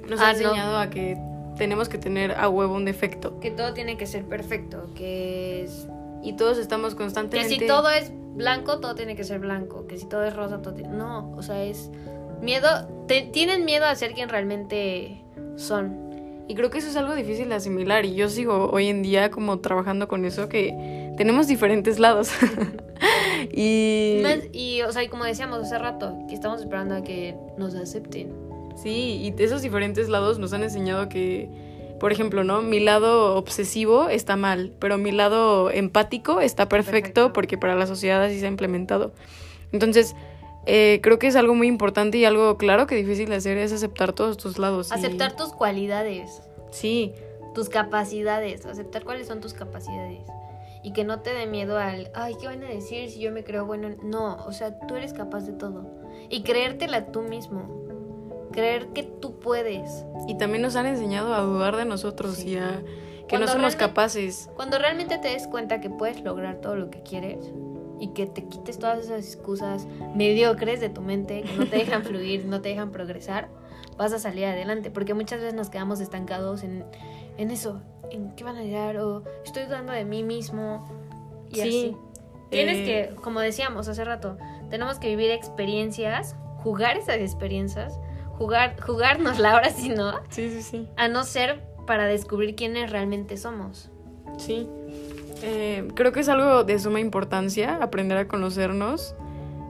Nos 0.08 0.20
Ah, 0.20 0.30
ha 0.30 0.32
no. 0.32 0.38
enseñado 0.38 0.78
a 0.78 0.90
que 0.90 1.16
tenemos 1.56 1.88
que 1.88 1.98
tener 1.98 2.32
a 2.32 2.48
huevo 2.48 2.74
un 2.74 2.84
defecto. 2.84 3.40
que 3.40 3.50
todo 3.50 3.72
tiene 3.74 3.96
que 3.96 4.06
ser 4.06 4.24
perfecto, 4.24 4.88
que 4.94 5.64
es 5.64 5.88
Y 6.22 6.32
todos 6.34 6.58
estamos 6.58 6.94
Que 6.94 6.98
constantemente... 7.02 7.54
si 7.58 7.66
todo 7.66 7.88
es 7.90 8.10
blanco, 8.34 8.78
todo 8.80 8.94
tiene 8.96 9.14
que 9.16 9.22
ser 9.24 9.38
blanco. 9.38 9.86
Que 9.86 9.96
si 9.98 10.06
todo 10.06 10.24
es 10.24 10.34
rosa, 10.34 10.60
todo 10.62 10.74
tiene... 10.74 10.90
No, 10.90 11.30
o 11.36 11.42
sea, 11.42 11.62
es 11.62 11.90
miedo... 12.42 12.68
te- 13.06 13.22
tienen 13.32 13.64
miedo 13.64 13.86
a 13.86 13.94
ser 13.94 14.12
quien 14.12 14.28
realmente 14.28 15.22
son. 15.56 16.04
Y 16.48 16.54
creo 16.54 16.70
que 16.70 16.78
eso 16.78 16.88
es 16.88 16.96
algo 16.96 17.14
difícil 17.14 17.48
de 17.48 17.54
asimilar 17.56 18.04
y 18.04 18.14
yo 18.14 18.28
sigo 18.28 18.70
hoy 18.72 18.88
en 18.88 19.02
día 19.02 19.30
como 19.30 19.58
trabajando 19.60 20.06
con 20.08 20.24
eso 20.24 20.48
que 20.48 21.12
tenemos 21.16 21.46
diferentes 21.48 21.98
lados. 21.98 22.30
y 23.52 24.22
Y, 24.52 24.82
o 24.82 24.92
sea, 24.92 25.02
y 25.02 25.08
como 25.08 25.24
decíamos 25.24 25.60
hace 25.60 25.78
rato, 25.78 26.16
que 26.28 26.34
estamos 26.34 26.60
esperando 26.60 26.94
a 26.96 27.02
que 27.02 27.36
nos 27.58 27.74
acepten. 27.74 28.32
sí, 28.76 29.32
y 29.36 29.42
esos 29.42 29.62
diferentes 29.62 30.08
lados 30.08 30.38
nos 30.38 30.52
han 30.52 30.62
enseñado 30.62 31.08
que, 31.08 31.48
por 32.00 32.12
ejemplo, 32.12 32.44
¿no? 32.44 32.62
Mi 32.62 32.80
lado 32.80 33.36
obsesivo 33.36 34.08
está 34.08 34.36
mal, 34.36 34.72
pero 34.78 34.98
mi 34.98 35.12
lado 35.12 35.70
empático 35.70 36.40
está 36.40 36.68
perfecto, 36.68 36.92
Perfecto. 37.00 37.32
porque 37.32 37.56
para 37.58 37.74
la 37.74 37.86
sociedad 37.86 38.22
así 38.22 38.38
se 38.38 38.46
ha 38.46 38.48
implementado. 38.50 39.12
Entonces, 39.72 40.14
eh, 40.66 41.00
creo 41.02 41.18
que 41.18 41.26
es 41.28 41.36
algo 41.36 41.54
muy 41.54 41.68
importante 41.68 42.18
y 42.18 42.24
algo 42.24 42.56
claro 42.58 42.86
que 42.86 42.96
difícil 42.96 43.28
de 43.28 43.36
hacer 43.36 43.56
es 43.58 43.72
aceptar 43.72 44.12
todos 44.12 44.36
tus 44.36 44.58
lados. 44.58 44.90
y- 44.90 44.94
Aceptar 44.94 45.36
tus 45.36 45.52
cualidades, 45.52 46.42
Sí, 46.72 47.12
tus 47.54 47.68
capacidades, 47.70 48.66
aceptar 48.66 49.04
cuáles 49.04 49.26
son 49.28 49.40
tus 49.40 49.54
capacidades. 49.54 50.20
Y 50.86 50.92
que 50.92 51.02
no 51.02 51.18
te 51.18 51.34
dé 51.34 51.46
miedo 51.48 51.78
al, 51.78 52.12
ay, 52.14 52.36
¿qué 52.40 52.46
van 52.46 52.62
a 52.62 52.68
decir 52.68 53.10
si 53.10 53.18
yo 53.18 53.32
me 53.32 53.42
creo 53.42 53.66
bueno? 53.66 53.88
No, 54.04 54.36
o 54.46 54.52
sea, 54.52 54.78
tú 54.86 54.94
eres 54.94 55.12
capaz 55.12 55.40
de 55.40 55.52
todo. 55.52 55.84
Y 56.30 56.44
creértela 56.44 57.06
tú 57.10 57.22
mismo. 57.22 57.84
Creer 58.52 58.86
que 58.94 59.02
tú 59.02 59.40
puedes. 59.40 60.04
y 60.28 60.38
también 60.38 60.62
nos 60.62 60.76
han 60.76 60.86
enseñado 60.86 61.34
a 61.34 61.40
dudar 61.40 61.74
de 61.76 61.86
nosotros 61.86 62.36
Sí. 62.36 62.50
y 62.50 62.56
a 62.58 62.82
que 63.26 63.30
Cuando 63.30 63.46
no 63.46 63.52
somos 63.54 63.74
capaces. 63.74 64.48
Cuando 64.54 64.78
realmente 64.78 65.18
te 65.18 65.26
des 65.26 65.48
cuenta 65.48 65.80
que 65.80 65.90
puedes 65.90 66.22
lograr 66.22 66.60
todo 66.60 66.76
lo 66.76 66.88
que 66.88 67.02
quieres 67.02 67.52
y 67.98 68.12
que 68.14 68.26
te 68.26 68.44
quites 68.46 68.78
todas 68.78 69.00
esas 69.00 69.18
excusas 69.26 69.88
mediocres 70.14 70.78
de 70.80 70.88
tu 70.88 71.00
mente 71.00 71.42
que 71.42 71.52
no 71.54 71.66
te 71.66 71.78
dejan 71.78 72.04
fluir, 72.04 72.44
no 72.44 72.60
te 72.62 72.68
dejan 72.68 72.92
progresar, 72.92 73.48
vas 73.98 74.12
a 74.12 74.20
salir 74.20 74.44
adelante. 74.44 74.92
Porque 74.92 75.14
muchas 75.14 75.40
veces 75.40 75.54
nos 75.54 75.68
quedamos 75.68 75.98
estancados 75.98 76.62
en, 76.62 76.84
en 77.38 77.50
eso, 77.50 77.82
en 78.10 78.34
qué 78.36 78.44
van 78.44 78.56
a 78.56 78.62
llegar 78.62 78.96
o 78.98 79.22
estoy 79.44 79.64
dudando 79.64 79.92
de 79.92 80.04
mí 80.04 80.22
mismo 80.22 80.84
y 81.50 81.56
Sí, 81.56 81.60
así. 81.60 81.96
Tienes 82.50 82.78
eh, 82.78 82.84
que, 82.84 83.16
como 83.16 83.40
decíamos 83.40 83.88
hace 83.88 84.04
rato, 84.04 84.36
tenemos 84.70 84.98
que 84.98 85.08
vivir 85.08 85.30
experiencias, 85.30 86.36
jugar 86.58 86.96
esas 86.96 87.16
experiencias, 87.16 87.98
jugar, 88.38 88.80
jugárnosla 88.80 89.52
ahora 89.54 89.70
sí, 89.70 89.88
¿no? 89.88 90.12
Sí, 90.28 90.50
sí, 90.50 90.62
sí. 90.62 90.88
A 90.96 91.08
no 91.08 91.24
ser 91.24 91.62
para 91.86 92.06
descubrir 92.06 92.54
quiénes 92.54 92.90
realmente 92.90 93.36
somos. 93.36 93.90
Sí. 94.38 94.68
Eh, 95.42 95.88
creo 95.94 96.12
que 96.12 96.20
es 96.20 96.28
algo 96.28 96.64
de 96.64 96.78
suma 96.78 97.00
importancia 97.00 97.78
aprender 97.82 98.18
a 98.18 98.28
conocernos, 98.28 99.14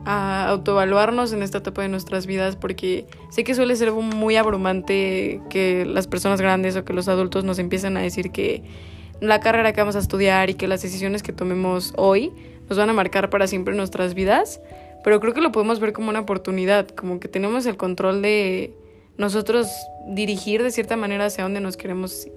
a 0.07 0.49
autoevaluarnos 0.49 1.33
en 1.33 1.43
esta 1.43 1.59
etapa 1.59 1.83
de 1.83 1.89
nuestras 1.89 2.27
vidas, 2.27 2.55
porque 2.55 3.07
sé 3.31 3.43
que 3.43 3.57
suele 3.57 3.75
ser 3.75 3.91
muy 3.93 4.37
abrumante 4.37 5.43
que 5.51 5.85
las 5.85 6.07
personas 6.07 6.41
grandes 6.41 6.77
o 6.77 6.85
que 6.85 6.93
los 6.93 7.09
adultos 7.09 7.43
nos 7.43 7.59
empiecen 7.59 7.97
a 7.97 8.01
decir 8.01 8.31
que 8.31 8.63
la 9.21 9.41
carrera 9.41 9.73
que 9.73 9.81
vamos 9.81 9.97
a 9.97 9.99
estudiar 9.99 10.49
y 10.49 10.55
que 10.55 10.69
las 10.69 10.81
decisiones 10.81 11.25
que 11.25 11.33
tomemos 11.33 11.93
hoy 11.97 12.33
nos 12.69 12.79
van 12.79 12.89
a 12.89 12.93
marcar 12.93 13.31
para 13.31 13.49
siempre 13.49 13.75
nuestras 13.75 14.15
vidas, 14.15 14.61
pero 15.03 15.19
creo 15.19 15.35
que 15.35 15.41
lo 15.41 15.51
podemos 15.51 15.81
ver 15.81 15.93
como 15.93 16.09
una 16.11 16.21
oportunidad, 16.21 16.89
como 16.89 17.19
que 17.19 17.27
tenemos 17.27 17.67
el 17.67 17.77
control 17.77 18.23
de 18.23 18.75
nosotros 19.19 19.69
dirigir 20.07 20.63
de 20.63 20.71
cierta 20.71 20.97
manera 20.97 21.27
hacia 21.27 21.43
dónde 21.43 21.61
nos 21.61 21.77
queremos 21.77 22.29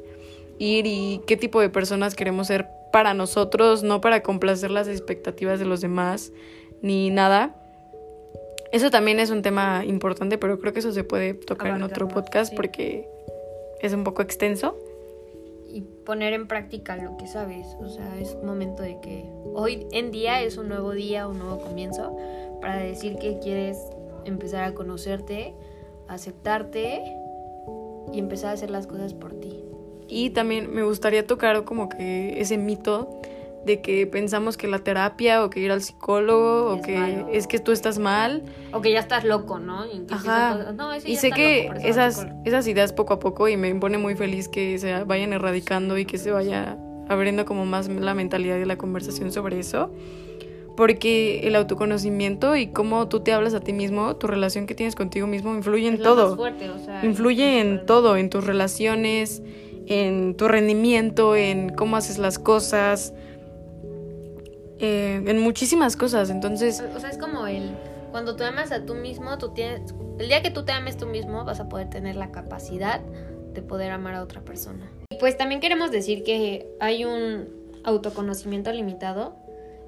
ir 0.58 0.88
y 0.88 1.22
qué 1.28 1.38
tipo 1.38 1.62
de 1.62 1.70
personas 1.70 2.16
queremos 2.16 2.48
ser 2.48 2.68
para 2.92 3.14
nosotros, 3.14 3.84
no 3.84 4.02
para 4.02 4.24
complacer 4.24 4.72
las 4.72 4.88
expectativas 4.88 5.60
de 5.60 5.66
los 5.66 5.82
demás 5.82 6.32
ni 6.82 7.12
nada. 7.12 7.56
Eso 8.72 8.92
también 8.92 9.20
es 9.20 9.32
un 9.32 9.42
tema 9.42 9.84
importante, 9.86 10.38
pero 10.38 10.60
creo 10.60 10.74
que 10.74 10.80
eso 10.80 10.92
se 10.92 11.04
puede 11.04 11.34
tocar 11.34 11.76
en 11.76 11.84
otro 11.84 12.08
podcast 12.08 12.54
porque 12.56 13.08
es 13.82 13.94
un 13.94 14.04
poco 14.04 14.22
extenso. 14.22 14.78
Y 15.68 15.82
poner 15.82 16.34
en 16.34 16.48
práctica 16.48 16.96
lo 16.96 17.18
que 17.18 17.28
sabes. 17.28 17.68
O 17.80 17.90
sea, 17.90 18.20
es 18.20 18.36
momento 18.44 18.84
de 18.84 19.00
que 19.02 19.26
hoy 19.54 19.88
en 19.92 20.12
día 20.12 20.42
es 20.42 20.58
un 20.58 20.68
nuevo 20.68 20.92
día, 20.92 21.28
un 21.28 21.40
nuevo 21.40 21.60
comienzo 21.60 22.16
para 22.62 22.78
decir 22.78 23.18
que 23.18 23.40
quieres 23.40 23.78
empezar 24.26 24.64
a 24.64 24.74
conocerte, 24.74 25.54
aceptarte 26.08 27.02
y 28.12 28.20
empezar 28.20 28.52
a 28.52 28.54
hacer 28.54 28.70
las 28.70 28.88
cosas 28.88 29.14
por 29.14 29.34
ti. 29.34 29.64
Y 30.08 30.32
también 30.32 30.74
me 30.74 30.84
gustaría 30.84 31.26
tocar 31.26 31.64
como 31.66 31.88
que 31.88 32.42
ese 32.42 32.58
mito 32.58 33.22
de 33.70 33.82
que 33.82 34.08
pensamos 34.08 34.58
que 34.58 34.68
la 34.68 34.80
terapia 34.80 35.44
o 35.44 35.52
que 35.52 35.60
ir 35.60 35.72
al 35.72 35.84
psicólogo 35.84 36.74
o 36.74 36.82
que 36.82 37.26
es 37.32 37.46
que 37.46 37.60
tú 37.60 37.72
estás 37.72 38.00
mal 38.00 38.42
o 38.74 38.82
que 38.82 38.92
ya 38.92 39.00
estás 39.00 39.24
loco, 39.24 39.60
¿no? 39.60 39.86
Y, 39.86 40.08
Ajá. 40.10 40.74
y 41.06 41.16
sé 41.18 41.30
que 41.30 41.70
esas 41.84 42.26
esas 42.46 42.68
ideas 42.68 42.94
poco 42.94 43.14
a 43.14 43.20
poco 43.20 43.48
y 43.48 43.58
me 43.58 43.74
pone 43.76 44.00
muy 44.00 44.16
feliz 44.16 44.50
que 44.50 44.80
se 44.80 45.04
vayan 45.04 45.34
erradicando 45.34 46.00
y 46.00 46.06
que 46.06 46.18
se 46.18 46.32
vaya 46.32 46.80
abriendo 47.10 47.46
como 47.46 47.68
más 47.68 47.88
la 47.90 48.16
mentalidad 48.16 48.58
de 48.58 48.66
la 48.66 48.78
conversación 48.78 49.32
sobre 49.32 49.60
eso. 49.60 49.92
Porque 50.76 51.42
el 51.44 51.56
autoconocimiento 51.56 52.56
y 52.56 52.68
cómo 52.68 53.08
tú 53.08 53.20
te 53.20 53.34
hablas 53.34 53.54
a 53.54 53.60
ti 53.60 53.74
mismo, 53.74 54.16
tu 54.16 54.26
relación 54.26 54.66
que 54.66 54.74
tienes 54.74 54.96
contigo 54.96 55.28
mismo 55.28 55.54
influye 55.54 55.88
en 55.88 56.02
todo. 56.02 56.38
influye 57.04 57.60
en 57.60 57.86
todo, 57.86 58.18
en 58.18 58.30
tus 58.30 58.46
relaciones, 58.46 59.44
en 59.86 60.36
tu 60.36 60.48
rendimiento, 60.48 61.36
en 61.36 61.70
cómo 61.70 61.98
haces 61.98 62.18
las 62.18 62.40
cosas, 62.40 63.14
eh, 64.80 65.22
en 65.26 65.40
muchísimas 65.40 65.96
cosas. 65.96 66.30
Entonces. 66.30 66.82
O 66.96 67.00
sea, 67.00 67.10
es 67.10 67.18
como 67.18 67.48
el. 67.48 67.72
Cuando 68.12 68.36
tú 68.36 68.44
amas 68.44 68.72
a 68.72 68.86
tú 68.86 68.96
mismo, 68.96 69.38
tú 69.38 69.50
tienes. 69.54 69.94
El 70.18 70.28
día 70.28 70.42
que 70.42 70.52
tú 70.52 70.66
te 70.66 70.72
ames 70.72 70.98
tú 70.98 71.06
mismo, 71.06 71.46
vas 71.46 71.60
a 71.60 71.70
poder 71.70 71.90
tener 71.90 72.16
la 72.16 72.32
capacidad 72.32 73.02
de 73.54 73.62
poder 73.62 73.92
amar 73.92 74.16
a 74.16 74.24
otra 74.24 74.42
persona. 74.42 74.92
Y 75.10 75.16
pues 75.18 75.38
también 75.38 75.62
queremos 75.62 75.92
decir 75.92 76.24
que 76.24 76.68
hay 76.80 77.06
un 77.06 77.48
autoconocimiento 77.84 78.72
limitado. 78.72 79.36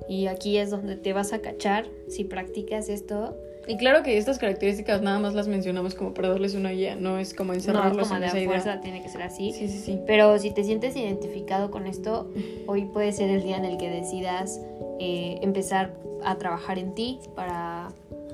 Y 0.07 0.27
aquí 0.27 0.57
es 0.57 0.69
donde 0.71 0.95
te 0.95 1.13
vas 1.13 1.31
a 1.31 1.39
cachar 1.39 1.85
si 2.07 2.23
practicas 2.23 2.89
esto 2.89 3.37
y 3.67 3.77
claro 3.77 4.03
que 4.03 4.17
estas 4.17 4.39
características 4.39 5.01
nada 5.01 5.19
más 5.19 5.33
las 5.33 5.47
mencionamos 5.47 5.95
como 5.95 6.13
para 6.13 6.29
darles 6.29 6.55
una 6.55 6.71
guía, 6.71 6.95
no 6.95 7.17
es 7.17 7.33
como 7.33 7.53
encerrarlos 7.53 8.09
no, 8.09 8.17
es 8.17 8.31
como 8.31 8.39
de 8.39 8.45
fuerza, 8.45 8.81
tiene 8.81 9.01
que 9.01 9.09
ser 9.09 9.21
así. 9.21 9.53
Sí, 9.53 9.67
sí, 9.67 9.77
sí. 9.77 9.99
Pero 10.07 10.37
si 10.39 10.51
te 10.51 10.63
sientes 10.63 10.95
identificado 10.95 11.69
con 11.69 11.87
esto, 11.87 12.31
hoy 12.67 12.85
puede 12.85 13.11
ser 13.11 13.29
el 13.29 13.43
día 13.43 13.57
en 13.57 13.65
el 13.65 13.77
que 13.77 13.89
decidas 13.89 14.59
eh, 14.99 15.39
empezar 15.41 15.93
a 16.23 16.37
trabajar 16.37 16.79
en 16.79 16.95
ti 16.95 17.19
para 17.35 17.89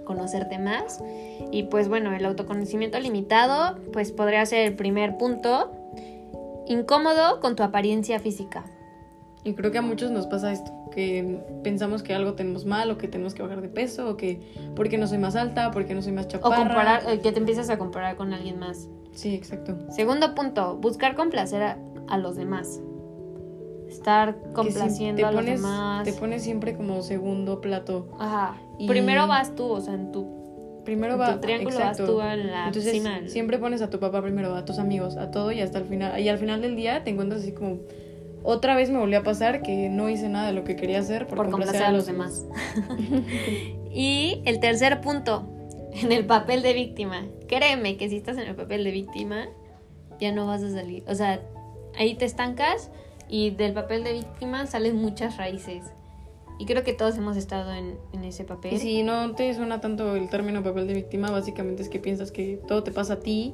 conocerte 0.06 0.58
más. 0.58 1.04
Y 1.52 1.64
pues 1.64 1.90
bueno, 1.90 2.16
el 2.16 2.26
autoconocimiento 2.26 3.00
limitado, 3.00 3.78
pues 3.92 4.12
podría 4.12 4.46
ser 4.46 4.66
el 4.66 4.76
primer 4.76 5.18
punto. 5.18 5.72
Incómodo 6.68 7.40
con 7.40 7.56
tu 7.56 7.64
apariencia 7.64 8.20
física. 8.20 8.66
Y 9.48 9.54
creo 9.54 9.72
que 9.72 9.78
a 9.78 9.82
muchos 9.82 10.12
nos 10.12 10.28
pasa 10.28 10.52
esto, 10.52 10.74
que 10.92 11.40
pensamos 11.64 12.04
que 12.04 12.14
algo 12.14 12.34
tenemos 12.34 12.66
mal 12.66 12.92
o 12.92 12.98
que 12.98 13.08
tenemos 13.08 13.34
que 13.34 13.42
bajar 13.44 13.62
de 13.62 13.70
peso 13.70 14.10
o 14.10 14.18
que 14.18 14.42
porque 14.76 14.98
no 14.98 15.08
soy 15.08 15.20
más 15.20 15.38
alta, 15.38 15.72
porque 15.72 15.96
no 15.96 16.02
soy 16.02 16.12
más 16.12 16.28
chaparra. 16.28 16.56
O 16.58 16.60
comparar, 16.60 17.04
eh, 17.08 17.22
que 17.22 17.32
te 17.32 17.40
empiezas 17.40 17.70
a 17.70 17.78
comparar 17.78 18.18
con 18.18 18.34
alguien 18.34 18.60
más. 18.60 18.90
Sí, 19.14 19.34
exacto. 19.34 19.78
Segundo 19.90 20.36
punto, 20.36 20.76
buscar 20.76 21.16
complacer 21.16 21.64
a, 21.64 22.18
los 22.18 22.36
demás. 22.36 22.82
Estar 23.88 24.38
complaciendo 24.52 25.26
a 25.26 25.32
los 25.32 25.46
demás. 25.46 26.04
Te 26.04 26.12
pones 26.12 26.44
siempre 26.44 26.76
como 26.76 27.02
segundo 27.02 27.62
plato. 27.62 28.10
Ajá. 28.20 28.58
Primero 28.86 29.28
vas 29.28 29.56
tú, 29.56 29.64
o 29.64 29.80
sea, 29.80 29.94
en 29.94 30.12
tu 30.12 30.84
primero 30.84 31.18
va 31.18 31.36
tu 31.36 31.40
triángulo 31.40 31.80
vas 31.80 31.98
tú 31.98 32.20
en 32.20 32.48
la 32.52 32.68
Entonces, 32.68 33.32
siempre 33.32 33.60
pones 33.60 33.82
a 33.82 33.90
tu 33.90 34.00
papá 34.00 34.22
primero, 34.22 34.56
a 34.56 34.66
tus 34.66 34.78
amigos, 34.78 35.16
a 35.16 35.32
todo 35.32 35.54
y 35.54 35.62
hasta 35.62 35.80
el 35.80 35.86
final 35.86 36.20
y 36.20 36.28
al 36.28 36.38
final 36.38 36.62
del 36.62 36.76
día 36.76 37.06
te 37.06 37.12
encuentras 37.12 37.42
así 37.42 37.54
como 37.54 37.80
otra 38.50 38.76
vez 38.76 38.90
me 38.90 38.98
volvió 38.98 39.20
a 39.20 39.24
pasar 39.24 39.62
que 39.62 39.90
no 39.90 40.10
hice 40.10 40.30
nada 40.30 40.48
de 40.48 40.54
lo 40.54 40.64
que 40.64 40.78
quería 40.78 41.00
hacer 41.00 41.28
por, 41.28 41.50
complacer, 41.52 41.84
a 41.84 41.92
los 41.92 42.06
demás. 42.06 42.46
y 43.92 44.42
el 44.46 44.62
tercer 44.62 45.02
punto, 45.02 45.50
en 45.92 46.14
el 46.14 46.26
papel 46.26 46.62
de 46.62 46.72
víctima. 46.72 47.26
Créeme 47.50 47.98
que 47.98 48.08
si 48.08 48.16
estás 48.16 48.38
en 48.38 48.48
el 48.48 48.56
papel 48.56 48.86
de 48.86 48.92
víctima, 48.92 49.48
ya 50.22 50.32
no 50.32 50.48
vas 50.48 50.64
a 50.64 50.72
salir. 50.72 51.04
O 51.08 51.16
sea, 51.16 51.42
ahí 51.98 52.16
te 52.16 52.24
estancas 52.24 52.90
y 53.28 53.50
del 53.50 53.74
papel 53.74 54.06
de 54.06 54.14
víctima 54.14 54.66
salen 54.66 54.96
muchas 54.96 55.36
raíces. 55.36 55.84
Y 56.60 56.66
creo 56.66 56.84
que 56.84 56.94
todos 56.94 57.16
hemos 57.18 57.38
estado 57.38 57.72
en, 57.74 57.98
ese 58.24 58.44
papel. 58.44 58.74
Y 58.74 58.80
si 58.80 59.04
no 59.04 59.36
te 59.36 59.54
suena 59.54 59.80
tanto 59.80 60.16
el 60.16 60.28
término 60.30 60.64
papel 60.64 60.88
de 60.88 60.96
víctima, 60.96 61.30
básicamente 61.30 61.84
es 61.84 61.90
que 61.90 62.00
piensas 62.00 62.32
que 62.32 62.60
todo 62.68 62.84
te 62.84 62.92
pasa 62.92 63.14
a 63.14 63.20
ti 63.20 63.54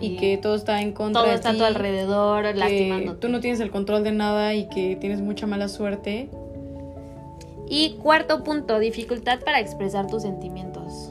y, 0.00 0.16
que 0.16 0.38
todo 0.38 0.54
está 0.54 0.80
en 0.80 0.92
contra 0.92 1.22
todo 1.22 1.32
está 1.32 1.50
a 1.50 1.56
tu 1.56 1.64
alrededor, 1.64 2.54
que 2.54 3.16
Tú 3.20 3.28
no 3.28 3.40
tienes 3.40 3.60
el 3.60 3.70
control 3.70 4.04
de 4.04 4.12
nada 4.12 4.54
y 4.54 4.68
que 4.68 4.96
tienes 4.96 5.20
mucha 5.20 5.46
mala 5.46 5.68
suerte. 5.68 6.30
Y 7.68 7.96
cuarto 7.96 8.44
punto, 8.44 8.78
dificultad 8.78 9.40
para 9.40 9.58
expresar 9.58 10.06
tus 10.06 10.22
sentimientos. 10.22 11.10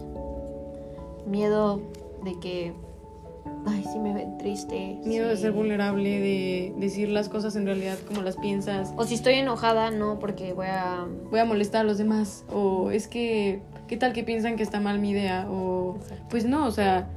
Miedo 1.26 1.82
de 2.24 2.40
que 2.40 2.74
ay, 3.66 3.84
sí 3.92 4.00
me 4.00 4.14
ven 4.14 4.38
triste. 4.38 5.00
Miedo 5.06 5.28
de 5.28 5.38
ser 5.38 5.52
vulnerable, 5.52 6.20
de 6.20 6.74
decir 6.78 7.10
las 7.10 7.30
cosas 7.30 7.56
en 7.56 7.66
realidad 7.66 7.98
como 8.08 8.22
las 8.22 8.38
piensas. 8.38 8.94
O 8.98 9.06
si 9.06 9.16
estoy 9.16 9.36
enojada, 9.36 9.92
no, 9.92 10.20
porque 10.20 10.54
voy 10.54 10.68
a... 10.68 11.06
Voy 11.30 11.40
a 11.40 11.46
molestar 11.46 11.82
a 11.82 11.84
los 11.84 11.98
demás. 11.98 12.46
O 12.52 12.92
es 12.92 13.08
que, 13.08 13.62
¿qué 13.88 13.98
tal 13.98 14.14
que 14.14 14.24
piensan 14.24 14.56
que 14.56 14.64
está 14.64 14.80
mal 14.80 15.00
mi 15.00 15.12
idea? 15.12 15.48
O, 15.50 15.98
pues 16.30 16.46
no, 16.46 16.66
o 16.66 16.72
sea, 16.72 17.10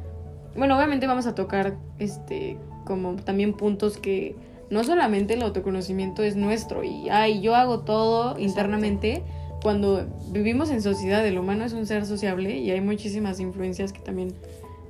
bueno, 0.57 0.76
obviamente 0.76 1.07
vamos 1.07 1.26
a 1.26 1.35
tocar, 1.35 1.76
este, 1.99 2.59
como 2.85 3.17
también 3.17 3.52
puntos 3.52 3.99
que 3.99 4.35
no 4.71 4.85
solamente 4.85 5.35
el 5.35 5.43
autoconocimiento 5.43 6.23
es 6.23 6.37
nuestro 6.37 6.85
y, 6.85 7.09
ay, 7.11 7.40
yo 7.40 7.55
hago 7.55 7.81
todo 7.81 8.38
internamente. 8.38 9.23
Cuando 9.62 10.07
vivimos 10.31 10.71
en 10.71 10.83
sociedad, 10.83 11.26
el 11.26 11.38
humano 11.38 11.64
es 11.64 11.73
un 11.73 11.87
ser 11.87 12.07
sociable 12.07 12.59
y 12.59 12.71
hay 12.71 12.81
muchísimas 12.81 13.40
influencias 13.40 13.93
que 13.93 14.00
también 14.00 14.35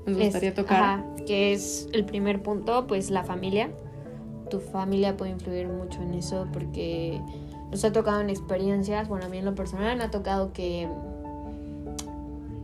nos 0.08 0.18
gustaría 0.18 0.54
tocar. 0.54 1.04
que 1.26 1.52
es 1.52 1.88
el 1.92 2.04
primer 2.04 2.42
punto, 2.42 2.86
pues 2.86 3.10
la 3.10 3.24
familia. 3.24 3.70
Tu 4.50 4.60
familia 4.60 5.16
puede 5.16 5.32
influir 5.32 5.68
mucho 5.68 6.00
en 6.02 6.14
eso 6.14 6.46
porque 6.52 7.20
nos 7.70 7.84
ha 7.84 7.92
tocado 7.92 8.20
en 8.20 8.30
experiencias, 8.30 9.08
bueno, 9.08 9.26
a 9.26 9.28
mí 9.28 9.38
en 9.38 9.44
lo 9.44 9.54
personal 9.54 9.96
me 9.98 10.04
ha 10.04 10.10
tocado 10.10 10.52
que 10.52 10.88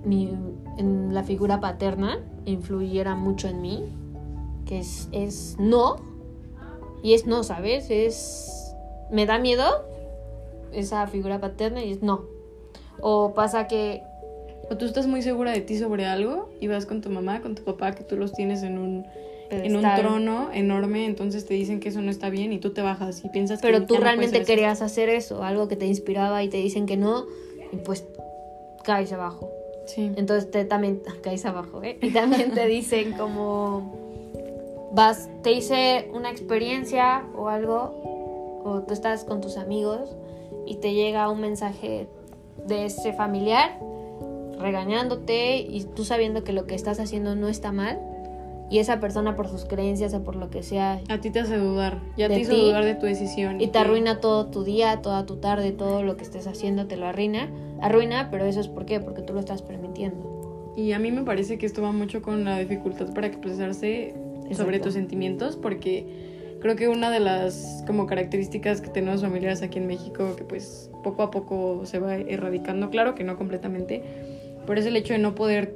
mi, 0.05 0.33
en 0.79 1.13
la 1.15 1.25
figura 1.25 1.61
paterna 1.61 2.19
influyera 2.47 3.15
mucho 3.15 3.49
en 3.49 3.61
mí, 3.61 3.85
que 4.67 4.79
es, 4.79 5.09
es 5.13 5.57
no, 5.59 5.97
y 7.03 7.13
es 7.13 7.27
no, 7.27 7.43
¿sabes? 7.43 7.91
Es, 7.91 8.75
me 9.11 9.27
da 9.27 9.39
miedo 9.39 9.65
esa 10.73 11.07
figura 11.07 11.41
paterna 11.41 11.85
y 11.85 11.93
es 11.93 12.03
no. 12.03 12.23
O 13.01 13.35
pasa 13.35 13.67
que 13.67 14.03
o 14.71 14.77
tú 14.77 14.85
estás 14.85 15.07
muy 15.07 15.23
segura 15.23 15.53
de 15.53 15.61
ti 15.61 15.79
sobre 15.79 16.07
algo 16.07 16.49
y 16.61 16.69
vas 16.69 16.87
con 16.87 17.01
tu 17.01 17.11
mamá, 17.11 17.41
con 17.41 17.55
tu 17.55 17.63
papá, 17.65 17.95
que 17.95 18.05
tú 18.05 18.17
los 18.17 18.33
tienes 18.33 18.63
en 18.63 18.79
un, 18.79 19.07
en 19.51 19.77
un 19.77 19.83
trono 19.97 20.51
enorme, 20.53 21.07
entonces 21.07 21.47
te 21.47 21.55
dicen 21.55 21.81
que 21.81 21.91
eso 21.91 22.01
no 22.01 22.11
está 22.11 22.31
bien 22.31 22.53
y 22.53 22.59
tú 22.59 22.73
te 22.73 22.83
bajas 22.83 23.25
y 23.25 23.29
piensas 23.29 23.61
Pero 23.61 23.81
que... 23.81 23.87
Pero 23.87 23.99
tú 23.99 24.03
realmente 24.03 24.43
querías 24.45 24.83
hacer 24.83 25.09
eso, 25.09 25.43
algo 25.43 25.69
que 25.69 25.77
te 25.77 25.87
inspiraba 25.87 26.43
y 26.43 26.49
te 26.49 26.57
dicen 26.59 26.87
que 26.87 26.97
no, 26.97 27.27
y 27.73 27.77
pues 27.77 28.05
caes 28.83 29.13
abajo. 29.13 29.51
Sí. 29.87 30.13
Entonces 30.17 30.51
te, 30.51 30.65
también 30.65 31.03
caes 31.23 31.45
abajo, 31.45 31.83
¿eh? 31.83 31.99
Y 32.01 32.11
también 32.11 32.53
te 32.53 32.67
dicen 32.67 33.13
como... 33.13 34.03
Vas, 34.93 35.29
te 35.43 35.51
hice 35.51 36.09
una 36.15 36.31
experiencia 36.31 37.25
o 37.37 37.49
algo, 37.49 38.63
o 38.65 38.85
tú 38.87 38.95
estás 38.95 39.25
con 39.25 39.41
tus 39.41 39.57
amigos 39.57 40.15
y 40.67 40.77
te 40.77 40.95
llega 40.95 41.29
un 41.29 41.41
mensaje 41.41 42.07
de 42.69 42.87
ese 42.87 43.13
familiar 43.13 43.77
regañándote 44.59 45.59
y 45.59 45.85
tú 45.85 46.05
sabiendo 46.05 46.45
que 46.45 46.53
lo 46.53 46.67
que 46.67 46.75
estás 46.75 47.01
haciendo 47.01 47.35
no 47.35 47.49
está 47.49 47.73
mal 47.73 48.01
y 48.71 48.79
esa 48.79 48.99
persona 48.99 49.37
por 49.37 49.49
sus 49.49 49.65
creencias 49.67 50.15
o 50.15 50.25
por 50.25 50.37
lo 50.37 50.51
que 50.51 50.63
sea. 50.63 51.01
A 51.09 51.21
ti 51.21 51.31
te 51.31 51.41
hace 51.41 51.59
dudar, 51.59 52.01
ya 52.17 52.29
te 52.29 52.41
hizo 52.41 52.57
dudar 52.57 52.85
de 52.85 52.95
tu 52.95 53.07
decisión. 53.07 53.61
Y, 53.61 53.69
te 53.69 53.79
arruina 53.79 54.21
todo 54.21 54.47
tu 54.47 54.65
día, 54.65 55.03
toda 55.03 55.27
tu 55.27 55.37
tarde, 55.37 55.73
todo 55.73 56.03
lo 56.03 56.17
que 56.17 56.25
estés 56.25 56.47
haciendo 56.47 56.87
te 56.87 56.97
lo 56.97 57.07
arruina. 57.07 57.51
Arruina, 57.81 58.31
pero 58.31 58.45
eso 58.47 58.61
es 58.61 58.69
por 58.69 58.87
qué, 58.87 59.01
porque 59.01 59.23
tú 59.23 59.33
lo 59.33 59.41
estás 59.41 59.63
permitiendo. 59.63 60.73
Y 60.77 60.93
a 60.93 60.99
mí 60.99 61.13
me 61.13 61.23
parece 61.23 61.59
que 61.59 61.67
esto 61.67 61.83
va 61.83 61.93
mucho 61.93 62.23
con 62.23 62.45
la 62.45 62.59
dificultad 62.59 63.13
para 63.15 63.27
expresarse 63.27 64.15
sobre 64.53 64.81
tus 64.81 64.95
sentimientos, 64.95 65.57
porque 65.57 66.07
creo 66.61 66.77
que 66.77 66.89
una 66.89 67.11
de 67.11 67.21
las 67.21 67.85
como 67.87 68.07
características 68.07 68.81
que 68.81 68.89
tenemos 68.89 69.21
familiares 69.21 69.63
aquí 69.63 69.79
en 69.79 69.87
México, 69.87 70.35
que 70.37 70.45
pues 70.45 70.91
poco 71.03 71.23
a 71.23 71.31
poco 71.31 71.83
se 71.85 71.99
va 71.99 72.17
erradicando, 72.17 72.91
claro 72.91 73.15
que 73.15 73.23
no 73.23 73.37
completamente, 73.37 74.03
pero 74.67 74.81
es 74.81 74.87
el 74.87 74.97
hecho 74.97 75.13
de 75.13 75.19
no 75.19 75.35
poder 75.35 75.75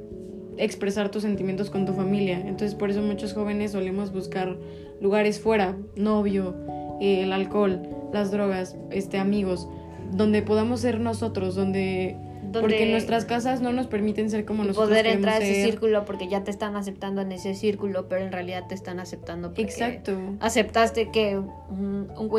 expresar 0.57 1.09
tus 1.09 1.23
sentimientos 1.23 1.69
con 1.69 1.85
tu 1.85 1.93
familia. 1.93 2.39
Entonces 2.39 2.75
por 2.75 2.89
eso 2.89 3.01
muchos 3.01 3.33
jóvenes 3.33 3.71
solemos 3.71 4.11
buscar 4.11 4.57
lugares 5.01 5.39
fuera, 5.39 5.77
novio, 5.95 6.55
eh, 6.99 7.23
el 7.23 7.31
alcohol, 7.31 7.81
las 8.13 8.31
drogas, 8.31 8.75
este, 8.91 9.17
amigos, 9.17 9.67
donde 10.11 10.41
podamos 10.41 10.81
ser 10.81 10.99
nosotros, 10.99 11.55
donde... 11.55 12.17
porque 12.51 12.91
nuestras 12.91 13.25
casas 13.25 13.61
no 13.61 13.71
nos 13.71 13.87
permiten 13.87 14.29
ser 14.29 14.43
como 14.45 14.63
nosotros. 14.63 14.89
Poder 14.89 15.07
entrar 15.07 15.41
a 15.41 15.45
ese 15.45 15.63
círculo 15.63 16.03
porque 16.03 16.27
ya 16.27 16.43
te 16.43 16.51
están 16.51 16.75
aceptando 16.75 17.21
en 17.21 17.31
ese 17.31 17.55
círculo, 17.55 18.09
pero 18.09 18.25
en 18.25 18.31
realidad 18.31 18.67
te 18.67 18.75
están 18.75 18.99
aceptando 18.99 19.49
porque 19.49 19.63
Exacto. 19.63 20.17
aceptaste 20.41 21.09
que 21.11 21.37
un, 21.37 22.11
un 22.17 22.29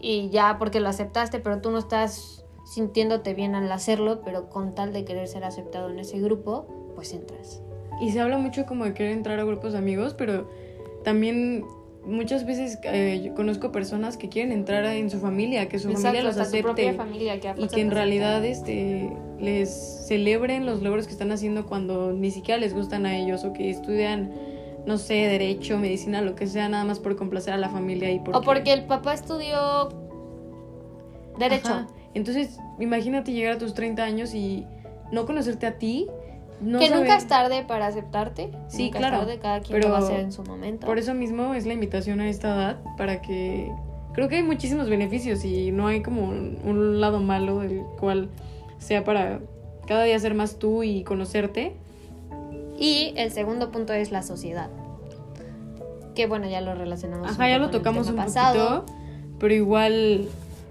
y 0.00 0.28
ya 0.30 0.58
porque 0.58 0.78
lo 0.78 0.88
aceptaste, 0.88 1.40
pero 1.40 1.60
tú 1.60 1.70
no 1.70 1.78
estás 1.78 2.44
sintiéndote 2.72 3.34
bien 3.34 3.54
al 3.54 3.70
hacerlo, 3.72 4.20
pero 4.24 4.48
con 4.48 4.74
tal 4.74 4.92
de 4.92 5.04
querer 5.04 5.26
ser 5.28 5.44
aceptado 5.44 5.90
en 5.90 5.98
ese 5.98 6.20
grupo, 6.20 6.66
pues 6.94 7.12
entras. 7.12 7.62
Y 8.00 8.12
se 8.12 8.20
habla 8.20 8.38
mucho 8.38 8.66
como 8.66 8.84
de 8.84 8.94
querer 8.94 9.12
entrar 9.12 9.38
a 9.40 9.44
grupos 9.44 9.72
de 9.72 9.78
amigos, 9.78 10.14
pero 10.14 10.48
también 11.02 11.64
muchas 12.04 12.46
veces 12.46 12.78
eh, 12.84 13.32
conozco 13.34 13.72
personas 13.72 14.16
que 14.16 14.28
quieren 14.28 14.52
entrar 14.52 14.84
en 14.84 15.10
su 15.10 15.18
familia, 15.18 15.68
que 15.68 15.78
su 15.78 15.90
familia 15.92 16.22
los 16.22 16.36
acepte 16.36 16.92
familia, 16.94 17.40
que 17.40 17.54
y 17.56 17.68
que 17.68 17.80
en 17.80 17.90
realidad 17.90 18.44
este 18.44 19.12
les 19.38 19.70
celebren 20.06 20.66
los 20.66 20.82
logros 20.82 21.06
que 21.06 21.12
están 21.12 21.32
haciendo 21.32 21.66
cuando 21.66 22.12
ni 22.12 22.30
siquiera 22.30 22.60
les 22.60 22.74
gustan 22.74 23.06
a 23.06 23.16
ellos 23.16 23.44
o 23.44 23.52
que 23.52 23.70
estudian 23.70 24.32
no 24.86 24.96
sé, 24.96 25.14
derecho, 25.14 25.76
medicina, 25.78 26.22
lo 26.22 26.34
que 26.34 26.46
sea, 26.46 26.68
nada 26.70 26.82
más 26.82 26.98
por 26.98 27.14
complacer 27.14 27.52
a 27.52 27.58
la 27.58 27.68
familia 27.68 28.10
y 28.10 28.20
porque... 28.20 28.38
O 28.38 28.40
porque 28.40 28.72
el 28.72 28.84
papá 28.84 29.12
estudió 29.12 29.90
derecho. 31.38 31.86
Entonces, 32.14 32.58
imagínate 32.78 33.32
llegar 33.32 33.54
a 33.54 33.58
tus 33.58 33.74
30 33.74 34.02
años 34.02 34.34
y 34.34 34.66
no 35.12 35.26
conocerte 35.26 35.66
a 35.66 35.78
ti 35.78 36.08
que 36.60 36.90
nunca 36.90 37.16
es 37.16 37.26
tarde 37.26 37.64
para 37.66 37.86
aceptarte. 37.86 38.50
Sí, 38.68 38.86
nunca 38.86 38.98
claro. 38.98 39.16
Es 39.16 39.22
tarde, 39.22 39.38
cada 39.38 39.60
quien 39.60 39.80
lo 39.80 39.90
va 39.90 39.98
a 39.98 40.00
hacer 40.00 40.20
en 40.20 40.32
su 40.32 40.42
momento. 40.42 40.86
Por 40.86 40.98
eso 40.98 41.14
mismo 41.14 41.54
es 41.54 41.66
la 41.66 41.72
invitación 41.72 42.20
a 42.20 42.28
esta 42.28 42.54
edad 42.54 42.76
para 42.96 43.22
que 43.22 43.70
creo 44.12 44.28
que 44.28 44.36
hay 44.36 44.42
muchísimos 44.42 44.88
beneficios 44.88 45.44
y 45.44 45.70
no 45.70 45.86
hay 45.86 46.02
como 46.02 46.28
un, 46.28 47.00
lado 47.00 47.20
malo 47.20 47.60
del 47.60 47.82
cual 48.00 48.28
sea 48.78 49.04
para 49.04 49.40
cada 49.86 50.04
día 50.04 50.18
ser 50.18 50.34
más 50.34 50.58
tú 50.58 50.82
y 50.82 51.04
conocerte. 51.04 51.74
Y 52.76 53.12
el 53.16 53.30
segundo 53.30 53.70
punto 53.70 53.92
es 53.92 54.10
la 54.10 54.22
sociedad. 54.22 54.70
Que 56.14 56.26
bueno, 56.26 56.48
ya 56.48 56.60
lo 56.60 56.74
relacionamos. 56.74 57.30
Ajá, 57.30 57.48
ya 57.48 57.58
lo 57.58 57.70
tocamos 57.70 58.08
un 58.08 58.16
poquito, 58.16 58.84
pero 59.38 59.54
igual 59.54 60.28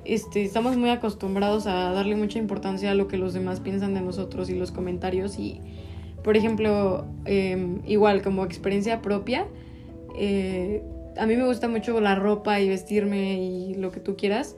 este, 0.08 0.44
estamos 0.44 0.78
muy 0.78 0.90
acostumbrados 0.90 1.68
a 1.68 1.92
darle 1.92 2.16
mucha 2.16 2.40
importancia 2.40 2.92
a 2.92 2.96
lo 2.96 3.08
que 3.08 3.18
los 3.18 3.34
demás 3.34 3.60
piensan 3.60 3.94
de 3.94 4.02
nosotros 4.02 4.50
y 4.50 4.56
los 4.56 4.72
comentarios 4.72 5.38
y, 5.38 5.62
por 6.24 6.38
ejemplo, 6.38 7.06
em, 7.26 7.82
igual 7.86 8.22
como 8.22 8.46
experiencia 8.46 9.02
propia, 9.02 9.48
eh, 10.18 10.82
a 11.18 11.26
mí 11.26 11.36
me 11.36 11.46
gusta 11.46 11.68
mucho 11.68 12.00
la 12.00 12.16
ropa 12.16 12.60
y 12.60 12.70
vestirme 12.70 13.42
y 13.44 13.74
lo 13.76 13.92
que 13.92 14.00
tú 14.00 14.16
quieras. 14.16 14.56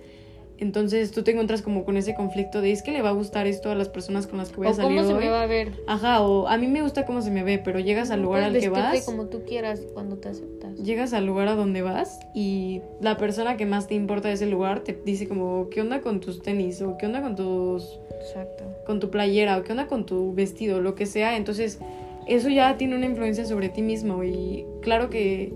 Entonces 0.60 1.12
tú 1.12 1.24
te 1.24 1.32
encuentras 1.32 1.62
como 1.62 1.86
con 1.86 1.96
ese 1.96 2.16
conflicto 2.16 2.62
de 2.62 2.72
es 2.72 2.84
que 2.84 2.92
le 2.92 3.02
va 3.02 3.10
a 3.10 3.14
gustar 3.14 3.48
esto 3.48 3.72
a 3.72 3.76
las 3.76 3.88
personas 3.88 4.28
con 4.28 4.38
las 4.38 4.50
que 4.50 4.58
voy 4.58 4.68
a 4.68 4.74
salir. 4.74 5.02
¿Cómo 5.02 5.08
se 5.08 5.26
me 5.26 5.30
va 5.30 5.44
a 5.44 5.46
ver? 5.46 5.72
Ajá, 5.88 6.22
o 6.22 6.48
a 6.48 6.58
mí 6.58 6.68
me 6.68 6.82
gusta 6.82 7.06
cómo 7.06 7.22
se 7.22 7.32
me 7.32 7.44
ve, 7.44 7.62
pero 7.64 7.80
llegas 7.80 8.12
al 8.12 8.22
lugar 8.22 8.44
al 8.44 8.60
que 8.60 8.70
vas. 8.70 9.06
como 9.06 9.28
tú 9.28 9.44
quieras 9.46 9.82
cuando 9.94 10.18
te 10.18 10.30
aceptas. 10.30 10.76
Llegas 10.76 11.14
al 11.14 11.26
lugar 11.26 11.48
a 11.48 11.56
donde 11.56 11.82
vas 11.82 12.20
y 12.34 12.82
la 13.00 13.16
persona 13.18 13.56
que 13.56 13.66
más 13.66 13.88
te 13.88 13.96
importa 13.96 14.28
de 14.28 14.34
ese 14.34 14.48
lugar 14.48 14.82
te 14.82 15.00
dice 15.06 15.28
como, 15.28 15.70
¿qué 15.70 15.82
onda 15.82 16.02
con 16.02 16.20
tus 16.20 16.42
tenis? 16.42 16.82
O 16.82 16.98
¿qué 16.98 17.06
onda 17.06 17.22
con 17.22 17.36
tus. 17.36 18.00
Exacto. 18.20 18.66
con 18.86 19.00
tu 19.00 19.10
playera? 19.10 19.58
O 19.58 19.64
¿qué 19.64 19.72
onda 19.72 19.88
con 19.88 20.06
tu 20.06 20.34
vestido? 20.34 20.82
Lo 20.82 20.94
que 20.96 21.06
sea. 21.06 21.38
Entonces, 21.38 21.80
eso 22.28 22.50
ya 22.50 22.76
tiene 22.78 22.98
una 22.98 23.06
influencia 23.06 23.46
sobre 23.46 23.70
ti 23.70 23.82
mismo. 23.82 24.24
Y 24.26 24.66
claro 24.82 25.10
que 25.10 25.54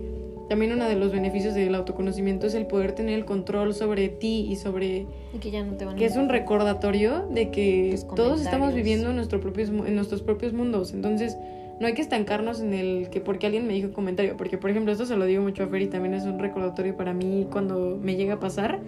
también 0.50 0.74
uno 0.74 0.88
de 0.88 0.96
los 0.96 1.12
beneficios 1.12 1.54
del 1.54 1.74
autoconocimiento 1.76 2.48
es 2.48 2.54
el 2.54 2.68
poder 2.68 2.94
tener 2.94 3.16
el 3.16 3.26
control 3.26 3.74
sobre 3.74 4.10
ti 4.10 4.48
y 4.50 4.56
sobre... 4.56 5.08
que 5.40 5.52
ya 5.52 5.64
no 5.64 5.74
te 5.74 5.86
van 5.86 5.96
Que 5.96 6.06
es 6.06 6.16
un 6.16 6.30
recordatorio 6.30 7.28
de 7.32 7.50
que 7.50 7.98
todos 8.16 8.42
estamos 8.42 8.74
viviendo 8.74 9.10
en, 9.10 9.16
nuestro 9.16 9.40
propios, 9.40 9.70
en 9.70 9.96
nuestros 9.96 10.22
propios 10.22 10.54
mundos. 10.54 10.94
Entonces, 10.94 11.38
no 11.80 11.88
hay 11.88 11.94
que 11.94 12.02
estancarnos 12.02 12.62
en 12.62 12.74
el 12.74 13.10
que 13.10 13.22
porque 13.22 13.46
alguien 13.46 13.66
me 13.68 13.74
dijo 13.74 13.88
un 13.88 13.94
comentario. 13.94 14.36
Porque, 14.38 14.58
por 14.58 14.70
ejemplo, 14.70 14.92
esto 14.92 15.06
se 15.06 15.16
lo 15.16 15.26
digo 15.26 15.42
mucho 15.42 15.64
a 15.64 15.68
Fer 15.68 15.82
y 15.82 15.88
también 15.88 16.14
es 16.14 16.24
un 16.26 16.40
recordatorio 16.40 16.96
para 16.96 17.14
mí 17.14 17.48
cuando 17.50 17.98
me 18.02 18.16
llega 18.16 18.36
a 18.36 18.40
pasar. 18.40 18.80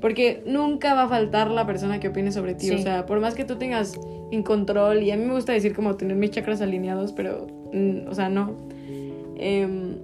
Porque 0.00 0.42
nunca 0.46 0.94
va 0.94 1.04
a 1.04 1.08
faltar 1.08 1.50
la 1.50 1.66
persona 1.66 2.00
que 2.00 2.08
opine 2.08 2.32
sobre 2.32 2.54
ti. 2.54 2.70
O 2.70 2.78
sea, 2.78 3.06
por 3.06 3.20
más 3.20 3.34
que 3.34 3.44
tú 3.44 3.56
tengas 3.56 3.98
en 4.30 4.42
control, 4.42 5.02
y 5.02 5.10
a 5.10 5.16
mí 5.16 5.24
me 5.24 5.34
gusta 5.34 5.52
decir 5.52 5.74
como 5.74 5.96
tener 5.96 6.16
mis 6.16 6.30
chakras 6.30 6.60
alineados, 6.60 7.12
pero, 7.12 7.46
mm, 7.72 8.08
o 8.08 8.14
sea, 8.14 8.28
no. 8.28 8.52
Eh, 9.36 9.98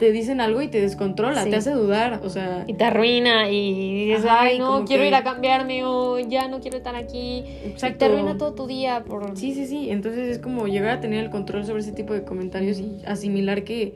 te 0.00 0.12
dicen 0.12 0.40
algo 0.40 0.62
y 0.62 0.68
te 0.68 0.80
descontrola, 0.80 1.44
te 1.44 1.54
hace 1.54 1.72
dudar, 1.72 2.22
o 2.24 2.30
sea... 2.30 2.64
Y 2.66 2.72
te 2.72 2.84
arruina 2.84 3.50
y 3.50 4.06
dices, 4.06 4.24
ay, 4.28 4.58
no, 4.58 4.86
quiero 4.86 5.04
ir 5.04 5.14
a 5.14 5.22
cambiarme 5.22 5.84
o 5.84 6.18
ya 6.18 6.48
no 6.48 6.60
quiero 6.60 6.78
estar 6.78 6.96
aquí. 6.96 7.44
Exacto. 7.64 7.96
Y 7.96 7.98
te 7.98 8.04
arruina 8.06 8.38
todo 8.38 8.54
tu 8.54 8.66
día 8.66 9.04
por... 9.04 9.36
Sí, 9.36 9.52
sí, 9.52 9.66
sí, 9.66 9.90
entonces 9.90 10.26
es 10.26 10.38
como 10.38 10.66
llegar 10.68 10.96
a 10.96 11.00
tener 11.02 11.22
el 11.22 11.30
control 11.30 11.66
sobre 11.66 11.80
ese 11.80 11.92
tipo 11.92 12.14
de 12.14 12.24
comentarios 12.24 12.80
y 12.80 13.02
asimilar 13.06 13.62
que, 13.62 13.92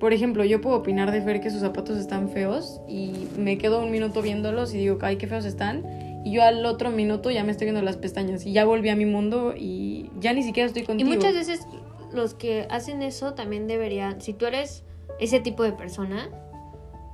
por 0.00 0.14
ejemplo, 0.14 0.46
yo 0.46 0.62
puedo 0.62 0.76
opinar 0.76 1.12
de 1.12 1.20
Fer 1.20 1.42
que 1.42 1.50
sus 1.50 1.60
zapatos 1.60 1.98
están 1.98 2.30
feos 2.30 2.80
y 2.88 3.12
me 3.36 3.58
quedo 3.58 3.82
un 3.82 3.90
minuto 3.90 4.22
viéndolos 4.22 4.72
y 4.72 4.78
digo, 4.78 4.96
ay, 5.02 5.16
qué 5.16 5.26
feos 5.26 5.44
están. 5.44 5.84
Y 6.24 6.32
yo 6.32 6.42
al 6.42 6.64
otro 6.64 6.90
minuto 6.90 7.30
ya 7.30 7.44
me 7.44 7.52
estoy 7.52 7.66
viendo 7.66 7.82
las 7.82 7.98
pestañas 7.98 8.46
y 8.46 8.52
ya 8.52 8.64
volví 8.64 8.88
a 8.88 8.96
mi 8.96 9.04
mundo 9.04 9.52
y 9.54 10.10
ya 10.20 10.32
ni 10.32 10.42
siquiera 10.42 10.66
estoy 10.66 10.84
contigo. 10.84 11.10
Y 11.10 11.14
muchas 11.16 11.34
veces 11.34 11.66
los 12.14 12.32
que 12.32 12.66
hacen 12.70 13.02
eso 13.02 13.34
también 13.34 13.66
deberían, 13.66 14.22
si 14.22 14.32
tú 14.32 14.46
eres 14.46 14.84
ese 15.20 15.40
tipo 15.40 15.62
de 15.62 15.72
persona, 15.72 16.28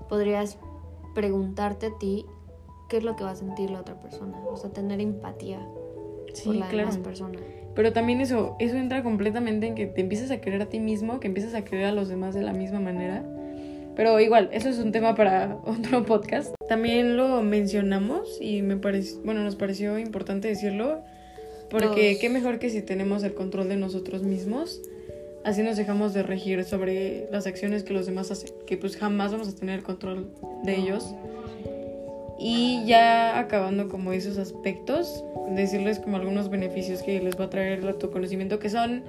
podrías 0.09 0.59
preguntarte 1.15 1.87
a 1.87 1.99
ti 1.99 2.27
qué 2.89 2.99
es 2.99 3.05
lo 3.05 3.17
que 3.17 3.25
va 3.25 3.31
a 3.31 3.37
sentir 3.37 3.71
la 3.71 3.81
otra 3.81 3.99
persona. 4.01 4.39
O 4.47 4.57
sea, 4.57 4.71
tener 4.71 5.01
empatía 5.01 5.61
por 6.45 6.55
la 6.55 6.69
claro. 6.69 7.03
persona. 7.03 7.39
Pero 7.75 7.93
también 7.93 8.21
eso, 8.21 8.57
eso 8.61 8.77
entra 8.77 9.03
completamente 9.03 9.67
en 9.67 9.75
que 9.75 9.87
te 9.87 10.01
empiezas 10.01 10.31
a 10.31 10.41
querer 10.41 10.63
a 10.63 10.67
ti 10.67 10.79
mismo, 10.79 11.19
que 11.19 11.27
empiezas 11.27 11.55
a 11.55 11.65
querer 11.65 11.87
a 11.87 11.93
los 11.93 12.09
demás 12.09 12.35
de 12.35 12.43
la 12.43 12.53
misma 12.53 12.81
manera. 12.81 13.25
Pero 13.97 14.19
igual, 14.21 14.49
eso 14.53 14.69
es 14.69 14.79
un 14.79 14.93
tema 14.93 15.15
para 15.15 15.59
otro 15.65 16.05
podcast. 16.05 16.55
También 16.69 17.17
lo 17.17 17.43
mencionamos 17.43 18.39
y 18.41 18.63
me 18.63 18.77
parece, 18.77 19.19
bueno, 19.25 19.43
nos 19.43 19.57
pareció 19.57 19.99
importante 19.99 20.49
decirlo. 20.49 21.03
Porque 21.71 22.19
qué 22.21 22.29
mejor 22.29 22.61
que 22.61 22.71
si 22.71 22.83
tenemos 22.83 23.25
el 23.25 23.35
control 23.35 23.69
de 23.69 23.77
nosotros 23.77 24.23
mismos 24.23 24.81
Así 25.45 25.63
nos 25.63 25.77
dejamos 25.77 26.15
de 26.15 26.23
regir 26.23 26.65
sobre 26.65 27.29
las 27.31 27.47
acciones 27.47 27.85
que 27.85 27.93
los 27.93 28.07
demás 28.07 28.31
hacen, 28.31 28.51
que 28.67 28.79
pues 28.79 28.97
jamás 28.97 29.31
vamos 29.31 29.47
a 29.49 29.55
tener 29.55 29.83
control 29.83 30.31
de 30.63 30.75
ellos. 30.75 31.15
Y 32.39 32.83
ya 32.87 33.39
acabando 33.39 33.91
como 33.91 34.15
esos 34.15 34.39
aspectos, 34.39 35.23
decirles 35.51 35.99
como 35.99 36.17
algunos 36.17 36.49
beneficios 36.49 37.03
que 37.03 37.21
les 37.21 37.39
va 37.39 37.45
a 37.45 37.51
traer 37.51 37.81
el 37.81 37.89
autoconocimiento, 37.89 38.59
que 38.59 38.71
son, 38.71 39.05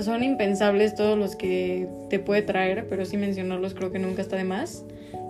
son 0.00 0.24
impensables 0.24 0.94
todos 0.94 1.18
los 1.18 1.36
que 1.36 1.86
te 2.08 2.18
puede 2.18 2.40
traer, 2.40 2.88
pero 2.88 3.04
sí 3.04 3.18
mencionarlos 3.18 3.74
creo 3.74 3.92
que 3.92 3.98
nunca 3.98 4.22
está 4.22 4.36
de 4.36 4.44
más. 4.44 4.84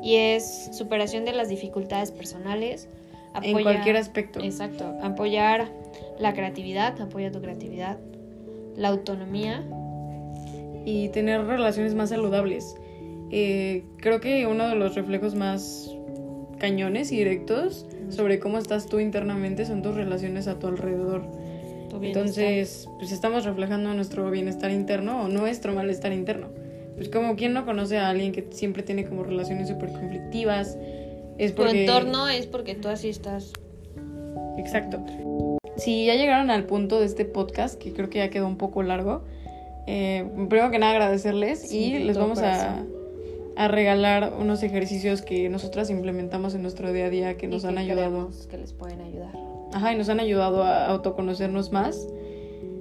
Y 0.05 0.15
es 0.15 0.71
superación 0.73 1.25
de 1.25 1.33
las 1.33 1.49
dificultades 1.49 2.13
personales. 2.13 2.89
en 3.43 3.61
cualquier 3.61 3.97
aspecto. 3.97 4.41
Exacto. 4.41 4.85
Apoyar 5.03 5.69
la 6.21 6.33
creatividad, 6.33 6.99
apoya 7.01 7.33
tu 7.33 7.43
creatividad, 7.43 7.99
la 8.77 8.89
autonomía 8.89 9.65
y 10.87 11.09
tener 11.11 11.45
relaciones 11.45 11.95
más 11.95 12.09
saludables. 12.09 12.77
Eh, 13.31 13.85
creo 13.99 14.21
que 14.21 14.47
uno 14.47 14.69
de 14.69 14.77
los 14.77 14.95
reflejos 14.95 15.35
más 15.35 15.91
cañones 16.59 17.13
y 17.13 17.17
directos 17.17 17.87
sobre 18.09 18.39
cómo 18.39 18.57
estás 18.57 18.87
tú 18.87 19.01
internamente 19.01 19.67
son 19.67 19.83
tus 19.83 19.97
relaciones 19.97 20.47
a 20.47 20.59
tu 20.59 20.69
alrededor. 20.69 21.25
Entonces, 22.01 22.89
pues 22.99 23.11
estamos 23.11 23.45
reflejando 23.45 23.93
nuestro 23.95 24.31
bienestar 24.31 24.71
interno 24.71 25.25
o 25.25 25.29
nuestro 25.29 25.75
malestar 25.75 26.13
interno. 26.13 26.49
Pues 26.95 27.09
como 27.09 27.37
quien 27.37 27.53
no 27.53 27.67
conoce 27.67 27.99
a 27.99 28.09
alguien 28.09 28.33
que 28.33 28.47
siempre 28.51 28.83
tiene 28.83 29.07
como 29.07 29.25
relaciones 29.25 29.69
súper 29.69 29.91
conflictivas. 29.93 30.79
Es 31.39 31.53
porque... 31.53 31.73
Tu 31.73 31.79
entorno 31.79 32.29
es 32.29 32.47
porque 32.47 32.75
tú 32.75 32.89
así 32.89 33.09
estás. 33.09 33.53
Exacto. 34.57 35.03
Si 35.77 36.07
ya 36.07 36.15
llegaron 36.15 36.51
al 36.51 36.65
punto 36.65 37.01
de 37.01 37.07
este 37.07 37.25
podcast, 37.25 37.81
que 37.81 37.93
creo 37.93 38.09
que 38.09 38.19
ya 38.19 38.31
quedó 38.31 38.47
un 38.47 38.57
poco 38.57 38.83
largo, 38.83 39.25
eh, 39.87 40.29
primero 40.49 40.71
que 40.71 40.79
nada 40.79 40.93
agradecerles 40.93 41.73
y 41.73 41.99
les 41.99 42.19
vamos 42.19 42.41
a, 42.41 42.85
a, 43.57 43.69
regalar 43.69 44.33
unos 44.39 44.63
ejercicios 44.63 45.23
que 45.23 45.49
nosotras 45.49 45.91
implementamos 45.91 46.55
en 46.55 46.63
nuestro 46.63 46.93
día 46.93 47.07
a 47.07 47.11
día 47.11 47.37
que 47.37 47.47
nos 47.47 47.65
han 47.65 47.79
ayudado. 47.79 48.31
Que 48.51 48.59
les 48.59 48.73
pueden 48.73 49.01
ayudar. 49.01 49.33
Ajá, 49.73 49.93
y 49.93 49.97
nos 49.97 50.09
han 50.09 50.21
ayudado 50.21 50.63
a 50.63 50.87
autoconocernos 50.87 51.73
más. 51.73 52.09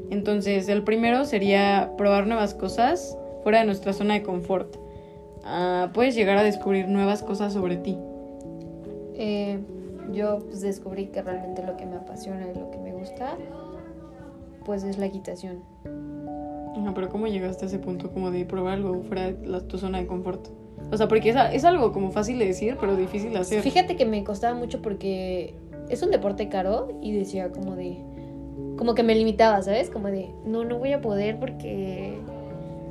Entonces, 0.09 0.69
el 0.69 0.83
primero 0.83 1.25
sería 1.25 1.93
probar 1.97 2.27
nuevas 2.27 2.53
cosas 2.53 3.17
fuera 3.43 3.59
de 3.59 3.65
nuestra 3.65 3.93
zona 3.93 4.15
de 4.15 4.23
confort. 4.23 4.75
Ah, 5.43 5.91
puedes 5.93 6.15
llegar 6.15 6.37
a 6.37 6.43
descubrir 6.43 6.87
nuevas 6.87 7.21
cosas 7.21 7.53
sobre 7.53 7.77
ti. 7.77 7.97
Eh, 9.13 9.59
yo 10.11 10.39
pues, 10.39 10.61
descubrí 10.61 11.07
que 11.07 11.21
realmente 11.21 11.63
lo 11.63 11.77
que 11.77 11.85
me 11.85 11.95
apasiona 11.95 12.47
y 12.51 12.57
lo 12.57 12.71
que 12.71 12.77
me 12.77 12.91
gusta, 12.91 13.37
pues 14.65 14.83
es 14.83 14.97
la 14.97 15.05
equitación. 15.05 15.63
Ajá, 16.75 16.93
pero 16.93 17.09
¿cómo 17.09 17.27
llegaste 17.27 17.65
a 17.65 17.67
ese 17.67 17.79
punto 17.79 18.11
como 18.11 18.31
de 18.31 18.45
probar 18.45 18.75
algo 18.75 19.01
fuera 19.03 19.31
de 19.31 19.61
tu 19.61 19.77
zona 19.77 19.99
de 19.99 20.07
confort? 20.07 20.47
O 20.91 20.97
sea, 20.97 21.07
porque 21.07 21.29
es, 21.29 21.35
es 21.53 21.65
algo 21.65 21.91
como 21.91 22.11
fácil 22.11 22.37
de 22.37 22.45
decir, 22.45 22.77
pero 22.79 22.95
difícil 22.95 23.31
de 23.31 23.39
hacer. 23.39 23.61
Fíjate 23.61 23.95
que 23.95 24.05
me 24.05 24.23
costaba 24.23 24.53
mucho 24.53 24.81
porque 24.81 25.55
es 25.89 26.01
un 26.03 26.11
deporte 26.11 26.49
caro 26.49 26.89
y 27.01 27.13
decía 27.13 27.51
como 27.51 27.75
de... 27.75 27.97
Como 28.77 28.93
que 28.93 29.03
me 29.03 29.15
limitaba, 29.15 29.61
¿sabes? 29.61 29.89
Como 29.89 30.09
de, 30.09 30.29
no, 30.45 30.65
no 30.65 30.77
voy 30.77 30.91
a 30.91 31.01
poder 31.01 31.39
porque 31.39 32.17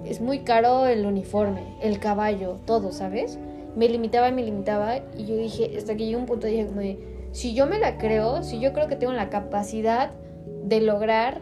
es 0.05 0.21
muy 0.21 0.41
caro 0.41 0.87
el 0.87 1.05
uniforme, 1.05 1.63
el 1.83 1.99
caballo, 1.99 2.59
todo, 2.67 2.93
¿sabes? 2.93 3.39
Me 3.77 3.89
limitaba 3.89 4.31
me 4.31 4.43
limitaba 4.43 4.99
y 5.17 5.27
yo 5.27 5.37
dije, 5.37 5.73
hasta 5.77 5.97
que 5.97 6.07
llegó 6.07 6.21
un 6.21 6.27
punto 6.27 6.47
dije 6.47 6.67
como 6.67 6.81
de, 6.81 6.99
si 7.33 7.55
yo 7.55 7.67
me 7.67 7.79
la 7.79 7.99
creo, 7.99 8.43
si 8.43 8.61
yo 8.61 8.73
creo 8.73 8.87
que 8.87 8.97
tengo 8.97 9.13
la 9.13 9.29
capacidad 9.29 10.13
de 10.65 10.81
lograr 10.81 11.41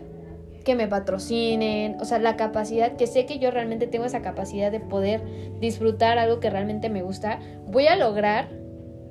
que 0.62 0.74
me 0.74 0.88
patrocinen, 0.88 1.96
o 2.00 2.04
sea, 2.04 2.18
la 2.18 2.36
capacidad, 2.36 2.96
que 2.96 3.06
sé 3.06 3.26
que 3.26 3.38
yo 3.38 3.50
realmente 3.50 3.86
tengo 3.86 4.04
esa 4.04 4.22
capacidad 4.22 4.70
de 4.70 4.80
poder 4.80 5.22
disfrutar 5.60 6.18
algo 6.18 6.40
que 6.40 6.50
realmente 6.50 6.88
me 6.88 7.02
gusta, 7.02 7.40
voy 7.66 7.86
a 7.86 7.96
lograr 7.96 8.48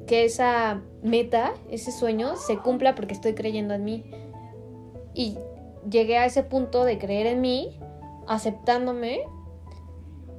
que 0.08 0.26
esa 0.26 0.82
meta, 1.04 1.54
ese 1.70 1.92
sueño, 1.92 2.36
se 2.36 2.58
cumpla 2.58 2.96
porque 2.96 3.14
estoy 3.14 3.34
creyendo 3.34 3.74
en 3.74 3.84
mí. 3.84 4.04
Y 5.14 5.38
llegué 5.90 6.18
a 6.18 6.26
ese 6.26 6.44
punto 6.44 6.84
de 6.84 6.98
creer 6.98 7.28
en 7.28 7.42
mí, 7.42 7.80
aceptándome 8.28 9.22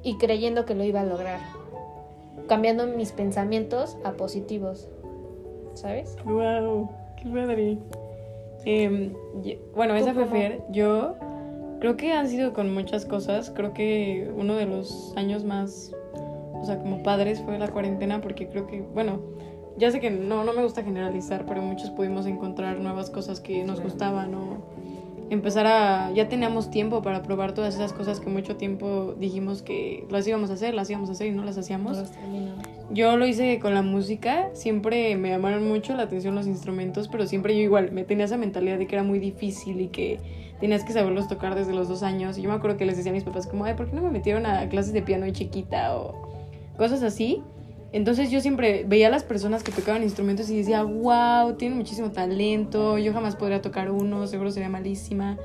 y 0.03 0.17
creyendo 0.17 0.65
que 0.65 0.75
lo 0.75 0.83
iba 0.83 1.01
a 1.01 1.05
lograr. 1.05 1.39
Cambiando 2.47 2.87
mis 2.87 3.11
pensamientos 3.11 3.97
a 4.03 4.11
positivos. 4.13 4.89
¿Sabes? 5.73 6.17
¡Wow! 6.25 6.89
¡Qué 7.17 7.29
padre! 7.29 7.77
Em, 8.65 9.13
bueno, 9.75 9.95
esa 9.95 10.13
fue 10.13 10.25
Fer. 10.25 10.63
Yo 10.71 11.15
creo 11.79 11.97
que 11.97 12.13
han 12.13 12.27
sido 12.27 12.53
con 12.53 12.73
muchas 12.73 13.05
cosas. 13.05 13.51
Creo 13.51 13.73
que 13.73 14.31
uno 14.35 14.55
de 14.55 14.65
los 14.65 15.13
años 15.15 15.43
más, 15.43 15.93
o 16.53 16.63
sea, 16.65 16.79
como 16.79 17.03
padres 17.03 17.41
fue 17.41 17.57
la 17.59 17.69
cuarentena 17.69 18.21
porque 18.21 18.47
creo 18.47 18.67
que, 18.67 18.81
bueno, 18.81 19.19
ya 19.77 19.91
sé 19.91 19.99
que 19.99 20.11
no, 20.11 20.43
no 20.43 20.53
me 20.53 20.63
gusta 20.63 20.83
generalizar, 20.83 21.45
pero 21.45 21.61
muchos 21.61 21.89
pudimos 21.89 22.25
encontrar 22.25 22.79
nuevas 22.79 23.09
cosas 23.09 23.39
que 23.39 23.63
nos 23.63 23.81
gustaban 23.81 24.33
o 24.35 24.57
empezar 25.29 25.65
a... 25.67 26.11
Ya 26.11 26.29
teníamos 26.29 26.69
tiempo 26.69 27.01
para 27.01 27.23
probar 27.23 27.53
todas 27.53 27.75
esas 27.75 27.91
cosas 27.91 28.19
que 28.19 28.29
mucho 28.29 28.55
tiempo 28.55 29.15
dijimos 29.17 29.61
que 29.61 30.05
las 30.09 30.27
íbamos 30.27 30.51
a 30.51 30.53
hacer, 30.53 30.73
las 30.73 30.89
íbamos 30.89 31.09
a 31.09 31.13
hacer 31.13 31.27
y 31.27 31.31
no 31.31 31.43
las 31.43 31.57
hacíamos. 31.57 31.97
Yo 32.93 33.17
lo 33.17 33.25
hice 33.25 33.59
con 33.59 33.73
la 33.73 33.81
música, 33.81 34.49
siempre 34.53 35.15
me 35.17 35.29
llamaron 35.29 35.67
mucho 35.67 35.95
la 35.95 36.03
atención 36.03 36.35
los 36.35 36.47
instrumentos, 36.47 37.07
pero 37.07 37.25
siempre 37.25 37.55
yo 37.55 37.61
igual 37.61 37.91
me 37.91 38.03
tenía 38.03 38.25
esa 38.25 38.37
mentalidad 38.37 38.77
de 38.77 38.85
que 38.85 38.95
era 38.95 39.03
muy 39.03 39.19
difícil 39.19 39.81
y 39.81 39.87
que 39.87 40.19
tenías 40.59 40.83
que 40.83 40.93
saberlos 40.93 41.27
tocar 41.27 41.55
desde 41.55 41.73
los 41.73 41.89
dos 41.89 42.03
años. 42.03 42.37
Y 42.37 42.43
yo 42.43 42.49
me 42.49 42.55
acuerdo 42.55 42.77
que 42.77 42.85
les 42.85 42.95
decía 42.95 43.11
a 43.11 43.15
mis 43.15 43.23
papás 43.23 43.47
como, 43.47 43.65
ay, 43.65 43.73
¿por 43.73 43.89
qué 43.89 43.95
no 43.95 44.03
me 44.03 44.11
metieron 44.11 44.45
a 44.45 44.69
clases 44.69 44.93
de 44.93 45.01
piano 45.01 45.25
de 45.25 45.33
chiquita 45.33 45.97
o 45.97 46.13
cosas 46.77 47.01
así? 47.03 47.41
Entonces 47.93 48.31
yo 48.31 48.41
siempre 48.41 48.85
veía 48.87 49.07
a 49.07 49.11
las 49.11 49.23
personas 49.23 49.63
que 49.63 49.71
tocaban 49.71 50.03
instrumentos 50.03 50.49
y 50.49 50.57
decía, 50.57 50.83
wow, 50.83 51.55
tienen 51.57 51.77
muchísimo 51.77 52.11
talento, 52.11 52.97
yo 52.97 53.11
jamás 53.13 53.35
podría 53.35 53.61
tocar 53.61 53.91
uno, 53.91 54.25
seguro 54.27 54.51
sería 54.51 54.69
malísima. 54.69 55.37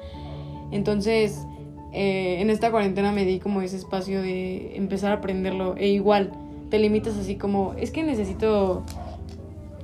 Entonces, 0.70 1.46
eh, 1.92 2.40
en 2.40 2.50
esta 2.50 2.70
cuarentena 2.70 3.12
me 3.12 3.24
di 3.24 3.38
como 3.38 3.62
ese 3.62 3.76
espacio 3.76 4.22
de 4.22 4.76
empezar 4.76 5.12
a 5.12 5.14
aprenderlo. 5.16 5.76
E 5.76 5.88
igual, 5.88 6.32
te 6.70 6.78
limitas 6.78 7.16
así 7.16 7.36
como, 7.36 7.74
es 7.78 7.90
que 7.90 8.02
necesito, 8.02 8.84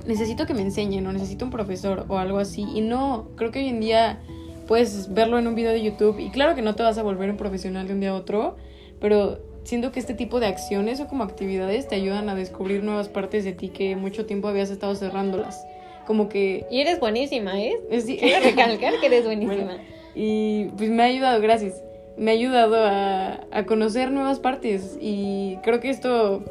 necesito 0.05 0.45
que 0.45 0.53
me 0.53 0.61
enseñen 0.61 1.05
o 1.07 1.13
necesito 1.13 1.45
un 1.45 1.51
profesor 1.51 2.05
o 2.07 2.17
algo 2.17 2.37
así. 2.37 2.65
Y 2.73 2.81
no, 2.81 3.29
creo 3.35 3.51
que 3.51 3.59
hoy 3.59 3.69
en 3.69 3.79
día 3.79 4.19
puedes 4.67 5.13
verlo 5.13 5.37
en 5.39 5.47
un 5.47 5.55
video 5.55 5.71
de 5.71 5.81
YouTube 5.81 6.19
y 6.19 6.29
claro 6.29 6.55
que 6.55 6.61
no 6.61 6.75
te 6.75 6.83
vas 6.83 6.97
a 6.97 7.03
volver 7.03 7.29
un 7.29 7.37
profesional 7.37 7.87
de 7.87 7.93
un 7.93 7.99
día 7.99 8.11
a 8.11 8.15
otro, 8.15 8.55
pero 8.99 9.39
siento 9.63 9.91
que 9.91 9.99
este 9.99 10.13
tipo 10.13 10.39
de 10.39 10.47
acciones 10.47 10.99
o 10.99 11.07
como 11.07 11.23
actividades 11.23 11.87
te 11.87 11.95
ayudan 11.95 12.29
a 12.29 12.35
descubrir 12.35 12.83
nuevas 12.83 13.09
partes 13.09 13.43
de 13.43 13.53
ti 13.53 13.69
que 13.69 13.95
mucho 13.95 14.25
tiempo 14.25 14.47
habías 14.47 14.69
estado 14.69 14.95
cerrándolas. 14.95 15.65
Como 16.05 16.29
que... 16.29 16.65
Y 16.69 16.81
eres 16.81 16.99
buenísima, 16.99 17.59
¿eh? 17.59 17.79
Quiero 17.89 18.43
recalcar 18.43 18.99
que 18.99 19.07
eres 19.07 19.25
buenísima. 19.25 19.77
y 20.15 20.65
pues 20.77 20.89
me 20.91 21.01
ha 21.01 21.07
ayudado, 21.07 21.41
gracias. 21.41 21.83
Me 22.15 22.31
ha 22.31 22.33
ayudado 22.35 22.77
a, 22.85 23.41
a 23.51 23.65
conocer 23.65 24.11
nuevas 24.11 24.39
partes 24.39 24.97
y 25.01 25.57
creo 25.63 25.79
que 25.79 25.89
esto... 25.89 26.43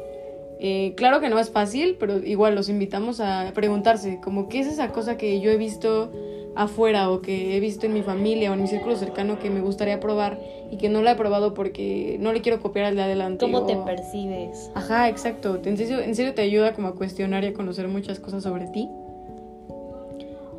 Eh, 0.59 0.93
claro 0.95 1.19
que 1.19 1.29
no 1.29 1.37
es 1.39 1.49
fácil, 1.49 1.97
pero 1.99 2.19
igual 2.19 2.55
los 2.55 2.69
invitamos 2.69 3.19
a 3.19 3.51
preguntarse, 3.53 4.19
como 4.23 4.47
qué 4.47 4.59
es 4.59 4.67
esa 4.67 4.89
cosa 4.91 5.17
que 5.17 5.39
yo 5.41 5.51
he 5.51 5.57
visto 5.57 6.11
afuera 6.55 7.09
o 7.09 7.21
que 7.21 7.57
he 7.57 7.59
visto 7.59 7.85
en 7.85 7.93
mi 7.93 8.01
familia 8.01 8.49
o 8.49 8.53
en 8.53 8.61
mi 8.61 8.67
círculo 8.67 8.95
cercano 8.95 9.39
que 9.39 9.49
me 9.49 9.59
gustaría 9.59 9.99
probar 9.99 10.39
y 10.71 10.77
que 10.77 10.87
no 10.87 11.01
la 11.01 11.11
he 11.11 11.15
probado 11.15 11.53
porque 11.53 12.17
no 12.21 12.31
le 12.31 12.41
quiero 12.41 12.61
copiar 12.61 12.85
al 12.85 12.95
de 12.95 13.03
adelante. 13.03 13.45
¿Cómo 13.45 13.65
te 13.65 13.75
percibes? 13.75 14.71
Ajá, 14.73 15.09
exacto. 15.09 15.59
En 15.63 15.77
serio, 15.77 15.99
en 15.99 16.15
serio 16.15 16.33
te 16.33 16.41
ayuda 16.41 16.73
como 16.73 16.87
a 16.87 16.95
cuestionar 16.95 17.43
y 17.43 17.47
a 17.47 17.53
conocer 17.53 17.87
muchas 17.87 18.19
cosas 18.19 18.43
sobre 18.43 18.67
ti. 18.67 18.89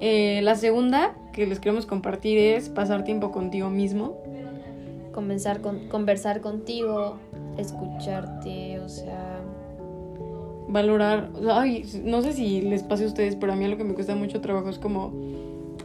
Eh, 0.01 0.41
la 0.43 0.55
segunda 0.55 1.17
que 1.33 1.47
les 1.47 1.59
queremos 1.59 1.87
compartir 1.87 2.39
es 2.39 2.69
pasar 2.69 3.05
tiempo 3.05 3.33
contigo 3.33 3.71
mismo. 3.71 4.19
Comenzar 5.13 5.63
con, 5.63 5.89
conversar 5.89 6.43
contigo, 6.43 7.17
escucharte, 7.57 8.81
o 8.81 8.89
sea... 8.91 9.41
Valorar, 10.69 11.31
ay, 11.51 11.85
no 12.05 12.23
sé 12.23 12.33
si 12.33 12.61
les 12.61 12.83
pase 12.83 13.05
a 13.05 13.07
ustedes, 13.07 13.37
pero 13.37 13.53
a 13.53 13.57
mí 13.57 13.67
lo 13.69 13.77
que 13.77 13.85
me 13.85 13.95
cuesta 13.95 14.17
mucho 14.17 14.41
trabajo 14.41 14.69
es 14.69 14.79
como 14.79 15.13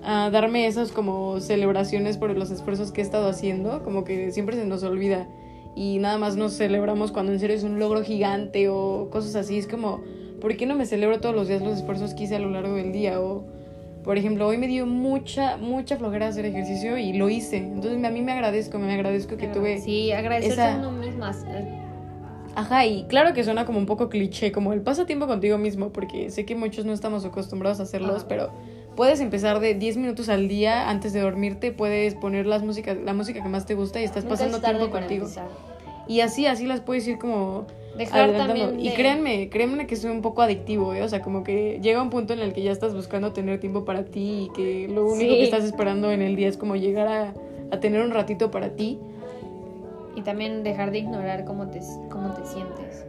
a 0.04 0.30
darme 0.32 0.66
esas 0.66 0.92
como 0.92 1.40
celebraciones 1.40 2.18
por 2.18 2.36
los 2.36 2.50
esfuerzos 2.50 2.92
que 2.92 3.02
he 3.02 3.04
estado 3.04 3.30
haciendo, 3.30 3.84
como 3.84 4.04
que 4.04 4.32
siempre 4.32 4.56
se 4.56 4.66
nos 4.66 4.84
olvida 4.84 5.28
y 5.76 6.00
nada 6.00 6.18
más 6.18 6.36
nos 6.36 6.58
celebramos 6.58 7.12
cuando 7.12 7.32
en 7.32 7.40
serio 7.40 7.56
es 7.56 7.64
un 7.64 7.80
logro 7.80 8.04
gigante 8.04 8.68
o 8.70 9.10
cosas 9.12 9.36
así, 9.36 9.58
es 9.58 9.68
como, 9.68 10.02
¿por 10.40 10.58
qué 10.58 10.66
no 10.66 10.76
me 10.76 10.86
celebro 10.86 11.20
todos 11.20 11.36
los 11.36 11.48
días 11.48 11.62
los 11.62 11.78
esfuerzos 11.78 12.14
que 12.14 12.24
hice 12.24 12.36
a 12.36 12.40
lo 12.40 12.50
largo 12.50 12.76
del 12.76 12.92
día? 12.92 13.22
O, 13.22 13.46
por 14.04 14.18
ejemplo, 14.18 14.48
hoy 14.48 14.58
me 14.58 14.68
dio 14.68 14.86
mucha, 14.88 15.58
mucha 15.58 15.98
flojera 15.98 16.28
hacer 16.28 16.46
ejercicio 16.46 16.98
y 16.98 17.14
lo 17.14 17.30
hice, 17.30 17.58
entonces 17.58 18.04
a 18.04 18.10
mí 18.10 18.22
me 18.22 18.32
agradezco, 18.32 18.80
me 18.80 18.94
agradezco 18.94 19.38
que 19.38 19.48
tuve... 19.48 19.80
Sí, 19.80 20.12
agradecerse 20.12 20.62
a 20.62 20.78
uno 20.78 20.92
mismas. 20.92 21.46
Ajá, 22.56 22.86
y 22.86 23.06
claro 23.06 23.34
que 23.34 23.44
suena 23.44 23.66
como 23.66 23.80
un 23.80 23.86
poco 23.86 24.10
cliché, 24.10 24.52
como 24.52 24.74
el 24.74 24.82
pasatiempo 24.82 25.28
contigo 25.28 25.58
mismo, 25.58 25.92
porque 25.92 26.30
sé 26.32 26.46
que 26.46 26.56
muchos 26.56 26.86
no 26.86 26.94
estamos 26.94 27.24
acostumbrados 27.26 27.80
a 27.80 27.84
hacerlos, 27.84 28.26
pero 28.26 28.52
puedes 28.96 29.22
empezar 29.22 29.60
de 29.60 29.74
10 29.74 29.98
minutos 29.98 30.30
al 30.30 30.48
día 30.48 30.90
antes 30.90 31.14
de 31.14 31.22
dormirte, 31.22 31.72
puedes 31.72 32.16
poner 32.16 32.46
las 32.46 32.64
músicas, 32.64 32.98
la 32.98 33.14
música 33.14 33.42
que 33.42 33.50
más 33.50 33.66
te 33.66 33.76
gusta 33.76 34.02
y 34.02 34.04
estás 34.04 34.26
pasando 34.26 34.60
tiempo 34.60 34.90
contigo. 34.90 35.28
Y 36.08 36.22
así, 36.22 36.46
así 36.46 36.66
las 36.66 36.82
puedes 36.82 37.08
ir 37.08 37.18
como 37.20 37.68
Dejar 37.98 38.32
también 38.38 38.80
Y 38.80 38.94
créanme, 38.94 39.50
créanme 39.50 39.86
que 39.88 39.96
es 39.96 40.04
un 40.04 40.22
poco 40.22 40.42
adictivo, 40.42 40.94
¿eh? 40.94 41.04
O 41.04 41.10
sea, 41.10 41.22
como 41.22 41.44
que 41.44 41.80
llega 41.82 42.02
un 42.02 42.10
punto 42.10 42.34
en 42.34 42.40
el 42.40 42.54
que 42.54 42.62
ya 42.62 42.72
estás 42.72 42.94
buscando 42.94 43.34
tener 43.34 43.60
tiempo 43.60 43.86
para 43.86 44.06
ti 44.06 44.48
y 44.48 44.50
que 44.54 44.88
lo 44.88 45.06
único 45.06 45.34
que 45.34 45.44
estás 45.44 45.64
esperando 45.64 46.12
en 46.12 46.22
el 46.22 46.36
día 46.36 46.48
es 46.48 46.58
como 46.58 46.76
llegar 46.76 47.08
a, 47.08 47.34
a, 47.72 47.80
tener 47.80 48.02
un 48.02 48.12
ratito 48.12 48.50
para 48.50 48.76
ti. 48.76 49.00
Y 50.16 50.22
también 50.22 50.64
dejar 50.64 50.92
de 50.92 51.00
ignorar 51.00 51.46
cómo 51.46 51.68
te, 51.68 51.80
cómo 52.10 52.34
te 52.34 52.46
sientes. 52.46 53.06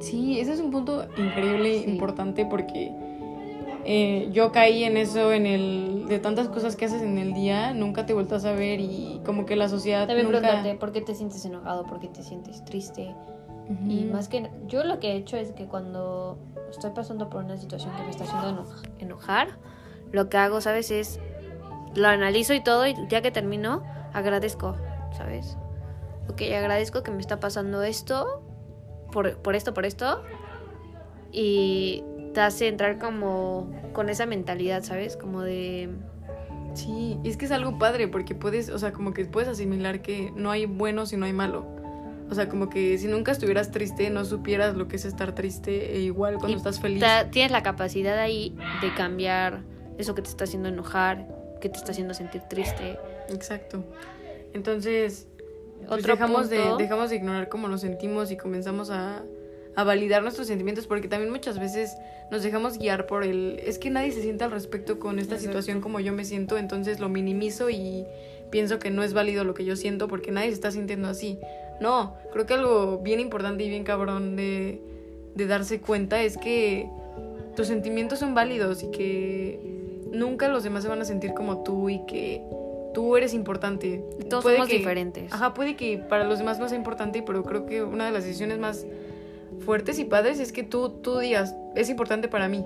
Sí, 0.00 0.40
ese 0.40 0.54
es 0.54 0.60
un 0.60 0.70
punto 0.70 1.06
increíble, 1.16 1.76
importante 1.76 2.46
porque 2.46 2.92
eh, 3.84 4.28
yo 4.32 4.52
caí 4.52 4.84
en 4.84 4.96
eso, 4.96 5.32
en 5.32 5.46
el 5.46 6.06
de 6.08 6.18
tantas 6.18 6.48
cosas 6.48 6.76
que 6.76 6.86
haces 6.86 7.02
en 7.02 7.18
el 7.18 7.34
día, 7.34 7.72
nunca 7.72 8.06
te 8.06 8.14
vueltas 8.14 8.44
a 8.44 8.52
ver 8.52 8.80
y 8.80 9.20
como 9.24 9.46
que 9.46 9.56
la 9.56 9.68
sociedad 9.68 10.06
También 10.06 10.30
nunca... 10.30 10.62
por 10.78 10.92
qué 10.92 11.00
te 11.00 11.14
sientes 11.14 11.44
enojado, 11.44 11.84
por 11.84 12.00
qué 12.00 12.08
te 12.08 12.22
sientes 12.22 12.64
triste. 12.64 13.14
Y 13.88 14.04
más 14.06 14.28
que 14.28 14.50
yo 14.66 14.82
lo 14.82 14.98
que 14.98 15.12
he 15.12 15.16
hecho 15.16 15.36
es 15.36 15.52
que 15.52 15.66
cuando 15.66 16.38
estoy 16.70 16.90
pasando 16.90 17.30
por 17.30 17.44
una 17.44 17.56
situación 17.56 17.94
que 17.94 18.02
me 18.02 18.10
está 18.10 18.24
haciendo 18.24 18.66
enojar, 18.98 19.58
lo 20.10 20.28
que 20.28 20.38
hago, 20.38 20.60
¿sabes? 20.60 20.90
Es 20.90 21.20
lo 21.94 22.08
analizo 22.08 22.52
y 22.52 22.62
todo 22.62 22.86
y 22.88 22.96
ya 23.08 23.22
que 23.22 23.30
termino, 23.30 23.84
agradezco, 24.12 24.74
¿sabes? 25.16 25.56
Ok, 26.30 26.42
agradezco 26.56 27.02
que 27.02 27.10
me 27.10 27.20
está 27.20 27.40
pasando 27.40 27.82
esto, 27.82 28.42
por, 29.12 29.36
por 29.38 29.54
esto, 29.56 29.74
por 29.74 29.86
esto. 29.86 30.22
Y 31.32 32.04
te 32.34 32.40
hace 32.40 32.68
entrar 32.68 32.98
como 32.98 33.70
con 33.92 34.08
esa 34.08 34.26
mentalidad, 34.26 34.82
¿sabes? 34.82 35.16
Como 35.16 35.42
de 35.42 35.90
Sí, 36.74 37.18
y 37.22 37.28
es 37.28 37.36
que 37.36 37.46
es 37.46 37.50
algo 37.50 37.78
padre 37.78 38.08
porque 38.08 38.34
puedes, 38.34 38.70
o 38.70 38.78
sea, 38.78 38.92
como 38.92 39.12
que 39.12 39.24
puedes 39.24 39.48
asimilar 39.48 40.02
que 40.02 40.32
no 40.36 40.50
hay 40.50 40.66
bueno 40.66 41.06
si 41.06 41.16
no 41.16 41.26
hay 41.26 41.32
malo. 41.32 41.66
O 42.30 42.34
sea, 42.34 42.48
como 42.48 42.70
que 42.70 42.96
si 42.98 43.08
nunca 43.08 43.32
estuvieras 43.32 43.72
triste, 43.72 44.08
no 44.08 44.24
supieras 44.24 44.76
lo 44.76 44.86
que 44.86 44.96
es 44.96 45.04
estar 45.04 45.34
triste 45.34 45.96
e 45.96 46.00
igual 46.00 46.38
cuando 46.38 46.56
estás 46.56 46.78
feliz. 46.78 47.02
Tienes 47.32 47.50
la 47.50 47.64
capacidad 47.64 48.16
ahí 48.18 48.56
de 48.80 48.94
cambiar 48.94 49.62
eso 49.98 50.14
que 50.14 50.22
te 50.22 50.28
está 50.28 50.44
haciendo 50.44 50.68
enojar, 50.68 51.26
que 51.60 51.68
te 51.68 51.76
está 51.76 51.90
haciendo 51.90 52.14
sentir 52.14 52.42
triste. 52.42 52.98
Exacto. 53.28 53.84
Entonces, 54.52 55.26
pues 55.88 56.02
dejamos, 56.02 56.50
de, 56.50 56.62
dejamos 56.78 57.10
de 57.10 57.16
ignorar 57.16 57.48
cómo 57.48 57.68
nos 57.68 57.80
sentimos 57.80 58.30
y 58.30 58.36
comenzamos 58.36 58.90
a, 58.90 59.22
a 59.74 59.84
validar 59.84 60.22
nuestros 60.22 60.46
sentimientos 60.46 60.86
porque 60.86 61.08
también 61.08 61.30
muchas 61.30 61.58
veces 61.58 61.96
nos 62.30 62.42
dejamos 62.42 62.78
guiar 62.78 63.06
por 63.06 63.24
el 63.24 63.60
es 63.64 63.78
que 63.78 63.90
nadie 63.90 64.12
se 64.12 64.22
siente 64.22 64.44
al 64.44 64.50
respecto 64.50 64.98
con 64.98 65.18
esta 65.18 65.38
situación 65.38 65.80
como 65.80 66.00
yo 66.00 66.12
me 66.12 66.24
siento, 66.24 66.58
entonces 66.58 67.00
lo 67.00 67.08
minimizo 67.08 67.70
y 67.70 68.04
pienso 68.50 68.78
que 68.78 68.90
no 68.90 69.02
es 69.02 69.14
válido 69.14 69.44
lo 69.44 69.54
que 69.54 69.64
yo 69.64 69.76
siento 69.76 70.08
porque 70.08 70.30
nadie 70.30 70.48
se 70.48 70.54
está 70.54 70.70
sintiendo 70.70 71.08
así. 71.08 71.38
No, 71.80 72.14
creo 72.32 72.46
que 72.46 72.54
algo 72.54 72.98
bien 72.98 73.20
importante 73.20 73.64
y 73.64 73.68
bien 73.68 73.84
cabrón 73.84 74.36
de, 74.36 74.80
de 75.34 75.46
darse 75.46 75.80
cuenta 75.80 76.22
es 76.22 76.36
que 76.36 76.88
tus 77.56 77.68
sentimientos 77.68 78.18
son 78.18 78.34
válidos 78.34 78.82
y 78.82 78.90
que 78.90 79.58
nunca 80.12 80.48
los 80.48 80.62
demás 80.62 80.82
se 80.82 80.88
van 80.88 81.00
a 81.00 81.04
sentir 81.04 81.32
como 81.34 81.62
tú 81.62 81.88
y 81.88 82.04
que 82.06 82.42
tú 82.92 83.16
eres 83.16 83.34
importante. 83.34 84.04
Todos 84.28 84.44
somos 84.44 84.68
diferentes. 84.68 85.32
Ajá, 85.32 85.54
puede 85.54 85.76
que 85.76 85.98
para 85.98 86.24
los 86.24 86.38
demás 86.38 86.58
no 86.58 86.68
sea 86.68 86.78
importante, 86.78 87.22
pero 87.22 87.42
creo 87.44 87.66
que 87.66 87.82
una 87.82 88.06
de 88.06 88.12
las 88.12 88.24
decisiones 88.24 88.58
más 88.58 88.86
fuertes 89.64 89.98
y 89.98 90.04
padres 90.04 90.40
es 90.40 90.52
que 90.52 90.62
tú, 90.62 90.90
tú 90.90 91.18
digas, 91.18 91.54
es 91.74 91.88
importante 91.88 92.28
para 92.28 92.48
mí. 92.48 92.64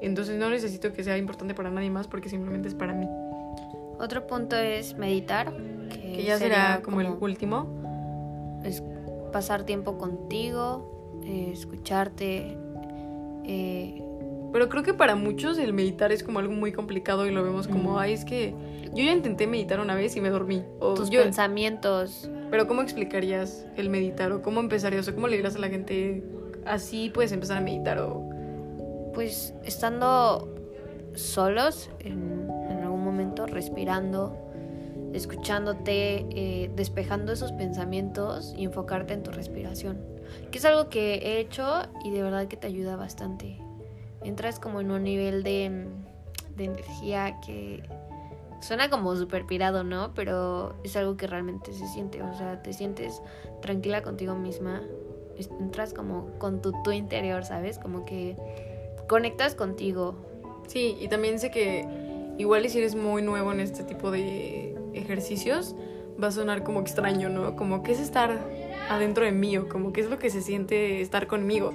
Entonces 0.00 0.38
no 0.38 0.50
necesito 0.50 0.92
que 0.92 1.04
sea 1.04 1.16
importante 1.16 1.54
para 1.54 1.70
nadie 1.70 1.90
más 1.90 2.08
porque 2.08 2.28
simplemente 2.28 2.68
es 2.68 2.74
para 2.74 2.92
mí. 2.92 3.06
Otro 3.98 4.26
punto 4.26 4.56
es 4.56 4.96
meditar. 4.96 5.52
Que, 5.88 6.24
ya 6.24 6.38
será 6.38 6.82
como, 6.82 7.00
el 7.00 7.08
último. 7.20 8.60
Es 8.64 8.82
pasar 9.32 9.64
tiempo 9.64 9.98
contigo, 9.98 11.20
eh, 11.24 11.50
escucharte. 11.52 12.56
Eh, 13.44 14.01
pero 14.52 14.68
creo 14.68 14.82
que 14.82 14.94
para 14.94 15.14
muchos 15.14 15.58
el 15.58 15.72
meditar 15.72 16.12
es 16.12 16.22
como 16.22 16.38
algo 16.38 16.52
muy 16.52 16.72
complicado 16.72 17.26
y 17.26 17.30
lo 17.30 17.42
vemos 17.42 17.68
como, 17.68 17.98
ay, 17.98 18.12
es 18.12 18.24
que 18.24 18.54
yo 18.94 19.02
ya 19.02 19.12
intenté 19.12 19.46
meditar 19.46 19.80
una 19.80 19.94
vez 19.94 20.14
y 20.16 20.20
me 20.20 20.30
dormí. 20.30 20.62
O 20.78 20.94
tus 20.94 21.10
pensamientos. 21.10 22.30
Pero 22.50 22.68
¿cómo 22.68 22.82
explicarías 22.82 23.66
el 23.76 23.88
meditar 23.88 24.30
o 24.32 24.42
cómo 24.42 24.60
empezarías 24.60 25.08
o 25.08 25.14
cómo 25.14 25.26
le 25.26 25.36
dirías 25.36 25.56
a 25.56 25.58
la 25.58 25.68
gente 25.68 26.22
así 26.66 27.10
puedes 27.10 27.32
empezar 27.32 27.58
a 27.58 27.60
meditar 27.60 27.98
o 27.98 28.28
pues 29.14 29.54
estando 29.64 30.48
solos 31.14 31.90
en, 32.00 32.48
algún 32.82 33.04
momento 33.04 33.46
respirando 33.46 34.36
escuchándote 35.12 36.26
eh, 36.30 36.70
despejando 36.74 37.32
esos 37.32 37.52
pensamientos 37.52 38.54
y 38.56 38.64
enfocarte 38.64 39.14
en 39.14 39.22
tu 39.22 39.30
respiración 39.30 40.00
que 40.50 40.58
es 40.58 40.64
algo 40.64 40.88
que 40.88 41.14
he 41.14 41.40
hecho 41.40 41.82
y 42.04 42.10
de 42.10 42.22
verdad 42.22 42.48
que 42.48 42.56
te 42.56 42.66
ayuda 42.66 42.96
bastante 42.96 43.58
entras 44.24 44.58
como 44.58 44.80
en 44.80 44.90
un 44.90 45.04
nivel 45.04 45.42
de, 45.42 45.88
de 46.56 46.64
energía 46.64 47.38
que 47.44 47.82
suena 48.60 48.88
como 48.88 49.14
súper 49.16 49.46
pirado, 49.46 49.84
¿no? 49.84 50.14
Pero 50.14 50.74
es 50.84 50.96
algo 50.96 51.16
que 51.16 51.26
realmente 51.26 51.72
se 51.72 51.86
siente, 51.88 52.22
o 52.22 52.34
sea, 52.34 52.62
te 52.62 52.72
sientes 52.72 53.20
tranquila 53.60 54.02
contigo 54.02 54.34
misma, 54.34 54.82
entras 55.58 55.92
como 55.92 56.26
con 56.38 56.62
tu 56.62 56.72
tu 56.82 56.92
interior, 56.92 57.44
¿sabes? 57.44 57.78
Como 57.78 58.04
que 58.04 58.36
conectas 59.08 59.54
contigo. 59.54 60.14
Sí, 60.66 60.96
y 61.00 61.08
también 61.08 61.38
sé 61.38 61.50
que 61.50 61.86
igual 62.38 62.68
si 62.68 62.78
eres 62.78 62.94
muy 62.94 63.22
nuevo 63.22 63.52
en 63.52 63.60
este 63.60 63.82
tipo 63.84 64.10
de 64.10 64.76
ejercicios, 64.94 65.74
va 66.22 66.28
a 66.28 66.32
sonar 66.32 66.62
como 66.62 66.80
extraño, 66.80 67.28
¿no? 67.28 67.56
Como 67.56 67.82
que 67.82 67.92
es 67.92 68.00
estar 68.00 68.38
adentro 68.88 69.24
de 69.24 69.32
mí 69.32 69.56
o 69.58 69.68
como 69.68 69.92
que 69.92 70.00
es 70.00 70.10
lo 70.10 70.18
que 70.18 70.30
se 70.30 70.40
siente 70.40 71.00
estar 71.00 71.26
conmigo. 71.26 71.72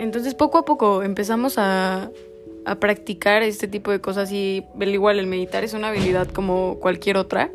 Entonces 0.00 0.34
poco 0.34 0.58
a 0.58 0.64
poco 0.64 1.02
empezamos 1.02 1.58
a, 1.58 2.10
a 2.64 2.74
practicar 2.76 3.42
este 3.42 3.68
tipo 3.68 3.90
de 3.90 4.00
cosas 4.00 4.32
y 4.32 4.64
igual 4.80 5.18
el 5.18 5.26
meditar 5.26 5.62
es 5.62 5.74
una 5.74 5.88
habilidad 5.88 6.28
como 6.28 6.78
cualquier 6.80 7.16
otra. 7.16 7.50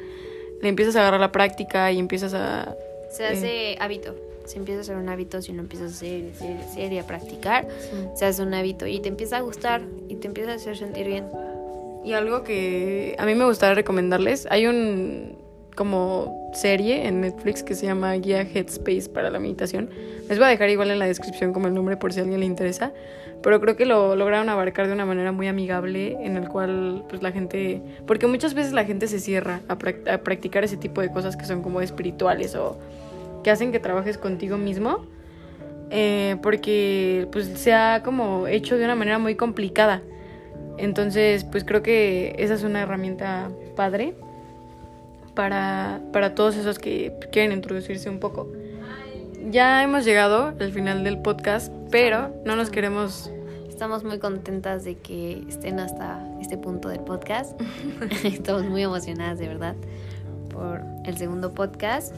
Le 0.62 0.70
empiezas 0.70 0.96
a 0.96 1.02
agarrar 1.02 1.20
la 1.20 1.32
práctica 1.32 1.92
y 1.92 2.00
empiezas 2.00 2.34
a... 2.34 2.76
Se 3.12 3.26
hace 3.26 3.72
eh, 3.72 3.78
hábito. 3.80 4.16
Se 4.46 4.58
empieza 4.58 4.80
a 4.80 4.82
hacer 4.82 4.96
un 4.96 5.10
hábito 5.10 5.42
si 5.42 5.52
uno 5.52 5.62
empieza 5.62 5.86
a 5.86 5.88
hacer, 5.88 6.32
hacer, 6.36 6.58
hacer 6.58 6.94
y 6.94 7.00
a 7.00 7.08
practicar. 7.08 7.68
Se 8.16 8.26
hace 8.26 8.44
un 8.44 8.54
hábito 8.54 8.86
y 8.86 9.00
te 9.00 9.10
empieza 9.10 9.38
a 9.38 9.42
gustar 9.42 9.82
y 10.08 10.16
te 10.16 10.28
empieza 10.28 10.52
a 10.52 10.56
hacer 10.56 10.78
sentir 10.78 11.08
bien. 11.08 11.26
Y 12.04 12.14
algo 12.14 12.44
que 12.44 13.16
a 13.18 13.26
mí 13.26 13.34
me 13.34 13.46
gustaría 13.46 13.74
recomendarles, 13.74 14.48
hay 14.52 14.68
un 14.68 15.45
como 15.76 16.52
serie 16.54 17.08
en 17.08 17.22
Netflix 17.22 17.64
que 17.64 17.76
se 17.76 17.86
llama 17.86 18.14
Guía 18.14 18.42
Headspace 18.42 19.10
para 19.10 19.30
la 19.30 19.40
meditación. 19.40 19.90
Les 20.30 20.38
voy 20.38 20.48
a 20.48 20.50
dejar 20.50 20.70
igual 20.70 20.90
en 20.92 21.00
la 21.00 21.06
descripción 21.06 21.54
como 21.54 21.68
el 21.68 21.74
nombre 21.74 21.98
por 21.98 22.14
si 22.14 22.20
a 22.20 22.24
alguien 22.24 22.40
le 22.40 22.46
interesa 22.46 22.94
pero 23.46 23.62
creo 23.62 23.76
que 23.76 23.86
lo 23.86 24.16
lograron 24.16 24.50
abarcar 24.50 24.88
de 24.88 24.94
una 24.94 25.06
manera 25.06 25.32
muy 25.32 25.48
amigable 25.48 26.18
en 26.20 26.36
el 26.36 26.50
cual 26.50 27.04
pues 27.08 27.22
la 27.22 27.32
gente, 27.32 27.80
porque 28.08 28.26
muchas 28.26 28.56
veces 28.56 28.74
la 28.74 28.86
gente 28.86 29.06
se 29.06 29.20
cierra 29.20 29.62
a, 29.68 29.78
practicar 29.78 30.64
ese 30.64 30.78
tipo 30.78 31.00
de 31.00 31.12
cosas 31.12 31.38
que 31.38 31.46
son 31.46 31.62
como 31.62 31.80
espirituales 31.82 32.56
o 32.56 32.80
que 33.44 33.52
hacen 33.52 33.72
que 33.72 33.80
trabajes 33.80 34.18
contigo 34.18 34.58
mismo, 34.58 35.06
eh, 35.92 36.38
porque 36.42 37.28
pues 37.32 37.46
se 37.46 37.72
ha 37.72 38.02
como 38.04 38.48
hecho 38.48 38.78
de 38.78 38.86
una 38.86 38.96
manera 38.96 39.20
muy 39.20 39.36
complicada. 39.36 40.02
Entonces, 40.80 41.44
pues 41.44 41.64
creo 41.64 41.84
que 41.84 42.36
esa 42.40 42.56
es 42.56 42.64
una 42.64 42.82
herramienta 42.82 43.52
padre 43.76 44.16
para, 45.36 46.02
para 46.12 46.36
todos 46.36 46.56
esos 46.56 46.80
que 46.80 47.14
quieren 47.32 47.52
introducirse 47.52 48.10
un 48.10 48.20
poco. 48.20 48.52
Ya 49.50 49.84
hemos 49.84 50.06
llegado 50.06 50.54
al 50.60 50.72
final 50.72 51.04
del 51.04 51.22
podcast, 51.22 51.72
pero 51.92 52.34
no 52.46 52.56
nos 52.56 52.70
queremos 52.72 53.30
Estamos 53.76 54.06
muy 54.06 54.20
contentas 54.20 54.86
de 54.86 54.96
que 54.96 55.44
estén 55.50 55.82
hasta 55.82 56.26
este 56.40 56.58
punto 56.58 56.88
del 56.88 57.02
podcast. 57.02 57.60
Estamos 58.24 58.64
muy 58.64 58.84
emocionadas, 58.84 59.38
de 59.38 59.50
verdad, 59.50 59.76
por 60.50 60.82
el 61.04 61.18
segundo 61.18 61.54
podcast. 61.54 62.16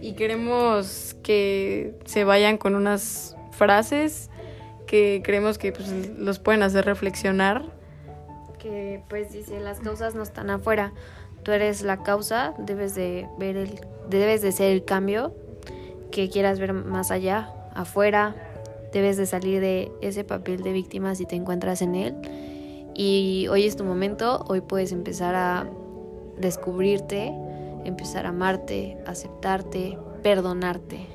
Y 0.00 0.12
queremos 0.12 1.16
que 1.24 1.98
se 2.04 2.22
vayan 2.22 2.56
con 2.56 2.76
unas 2.76 3.36
frases 3.50 4.30
que 4.86 5.22
creemos 5.24 5.58
que 5.58 5.72
pues, 5.72 5.90
los 6.16 6.38
pueden 6.38 6.62
hacer 6.62 6.84
reflexionar. 6.84 7.64
Que 8.60 9.02
pues 9.08 9.32
dice, 9.32 9.58
las 9.58 9.80
causas 9.80 10.14
no 10.14 10.22
están 10.22 10.50
afuera. 10.50 10.92
Tú 11.42 11.52
eres 11.52 11.82
la 11.82 12.02
causa, 12.02 12.54
debes 12.58 12.94
de 12.94 13.26
ver 13.38 13.56
el, 13.56 13.80
debes 14.08 14.42
de 14.42 14.52
ser 14.52 14.72
el 14.72 14.84
cambio 14.84 15.34
que 16.10 16.28
quieras 16.28 16.58
ver 16.58 16.72
más 16.72 17.10
allá, 17.10 17.52
afuera, 17.74 18.34
debes 18.92 19.16
de 19.16 19.26
salir 19.26 19.60
de 19.60 19.92
ese 20.00 20.24
papel 20.24 20.62
de 20.62 20.72
víctima 20.72 21.14
si 21.14 21.24
te 21.24 21.36
encuentras 21.36 21.82
en 21.82 21.94
él. 21.94 22.16
Y 22.94 23.46
hoy 23.48 23.64
es 23.64 23.76
tu 23.76 23.84
momento, 23.84 24.44
hoy 24.48 24.60
puedes 24.60 24.92
empezar 24.92 25.34
a 25.34 25.66
descubrirte, 26.38 27.32
empezar 27.84 28.26
a 28.26 28.30
amarte, 28.30 28.98
aceptarte, 29.06 29.96
perdonarte. 30.22 31.06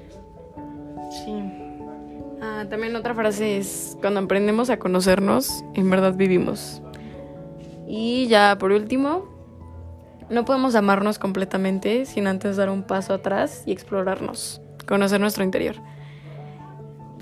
Sí. 1.23 1.33
Ah, 2.41 2.65
también 2.69 2.95
otra 2.95 3.13
frase 3.13 3.57
es, 3.57 3.97
cuando 4.01 4.19
aprendemos 4.19 4.69
a 4.69 4.77
conocernos, 4.77 5.63
en 5.73 5.89
verdad 5.89 6.15
vivimos. 6.15 6.81
Y 7.88 8.27
ya 8.27 8.57
por 8.57 8.71
último, 8.71 9.35
no 10.29 10.45
podemos 10.45 10.75
amarnos 10.75 11.19
completamente 11.19 12.05
sin 12.05 12.27
antes 12.27 12.57
dar 12.57 12.69
un 12.69 12.83
paso 12.83 13.13
atrás 13.13 13.63
y 13.65 13.71
explorarnos, 13.71 14.61
conocer 14.88 15.19
nuestro 15.19 15.43
interior. 15.43 15.75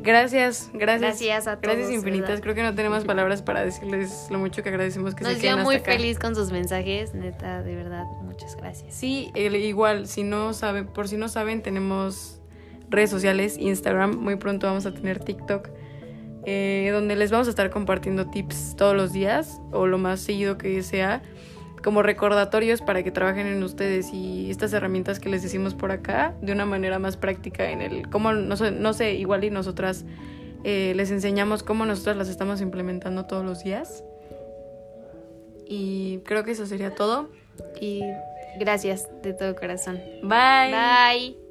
Gracias, 0.03 0.69
gracias. 0.73 1.01
Gracias 1.01 1.47
a 1.47 1.51
todos. 1.55 1.75
Gracias 1.75 1.89
infinitas. 1.89 2.41
Creo 2.41 2.53
que 2.53 2.61
no 2.61 2.75
tenemos 2.75 3.05
palabras 3.05 3.41
para 3.41 3.63
decirles 3.63 4.27
lo 4.29 4.37
mucho 4.37 4.61
que 4.61 4.67
agradecemos 4.67 5.15
que 5.15 5.23
Nos 5.23 5.37
se 5.37 5.55
muy 5.55 5.79
feliz 5.79 6.19
con 6.19 6.35
sus 6.35 6.51
mensajes, 6.51 7.13
neta, 7.13 7.63
de 7.63 7.75
verdad, 7.75 8.03
muchas 8.21 8.57
gracias. 8.57 8.93
Sí, 8.93 9.31
igual, 9.33 10.07
si 10.07 10.23
no 10.23 10.51
saben, 10.51 10.87
por 10.87 11.07
si 11.07 11.15
no 11.15 11.29
saben, 11.29 11.61
tenemos 11.61 12.41
redes 12.89 13.11
sociales, 13.11 13.57
Instagram, 13.57 14.17
muy 14.17 14.35
pronto 14.35 14.67
vamos 14.67 14.85
a 14.85 14.93
tener 14.93 15.19
TikTok, 15.19 15.69
eh, 16.45 16.89
donde 16.91 17.15
les 17.15 17.31
vamos 17.31 17.47
a 17.47 17.51
estar 17.51 17.69
compartiendo 17.69 18.29
tips 18.29 18.75
todos 18.75 18.97
los 18.97 19.13
días 19.13 19.61
o 19.71 19.87
lo 19.87 19.97
más 19.97 20.19
seguido 20.19 20.57
que 20.57 20.83
sea 20.83 21.21
como 21.83 22.01
recordatorios 22.01 22.81
para 22.81 23.03
que 23.03 23.11
trabajen 23.11 23.47
en 23.47 23.61
ustedes 23.61 24.13
y 24.13 24.49
estas 24.49 24.73
herramientas 24.73 25.19
que 25.19 25.29
les 25.29 25.43
decimos 25.43 25.75
por 25.75 25.91
acá 25.91 26.33
de 26.41 26.51
una 26.51 26.65
manera 26.65 26.97
más 26.97 27.17
práctica 27.17 27.69
en 27.69 27.81
el 27.81 28.09
cómo 28.09 28.33
no, 28.33 28.55
no 28.55 28.93
sé 28.93 29.13
igual 29.15 29.43
y 29.43 29.49
nosotras 29.49 30.05
eh, 30.63 30.93
les 30.95 31.11
enseñamos 31.11 31.61
cómo 31.61 31.85
nosotras 31.85 32.15
las 32.15 32.29
estamos 32.29 32.61
implementando 32.61 33.25
todos 33.25 33.45
los 33.45 33.63
días. 33.63 34.03
Y 35.65 36.19
creo 36.19 36.43
que 36.43 36.51
eso 36.51 36.65
sería 36.65 36.95
todo. 36.95 37.29
Y 37.79 38.03
gracias 38.59 39.09
de 39.21 39.33
todo 39.33 39.55
corazón. 39.55 39.99
Bye. 40.21 40.71
Bye 40.71 41.42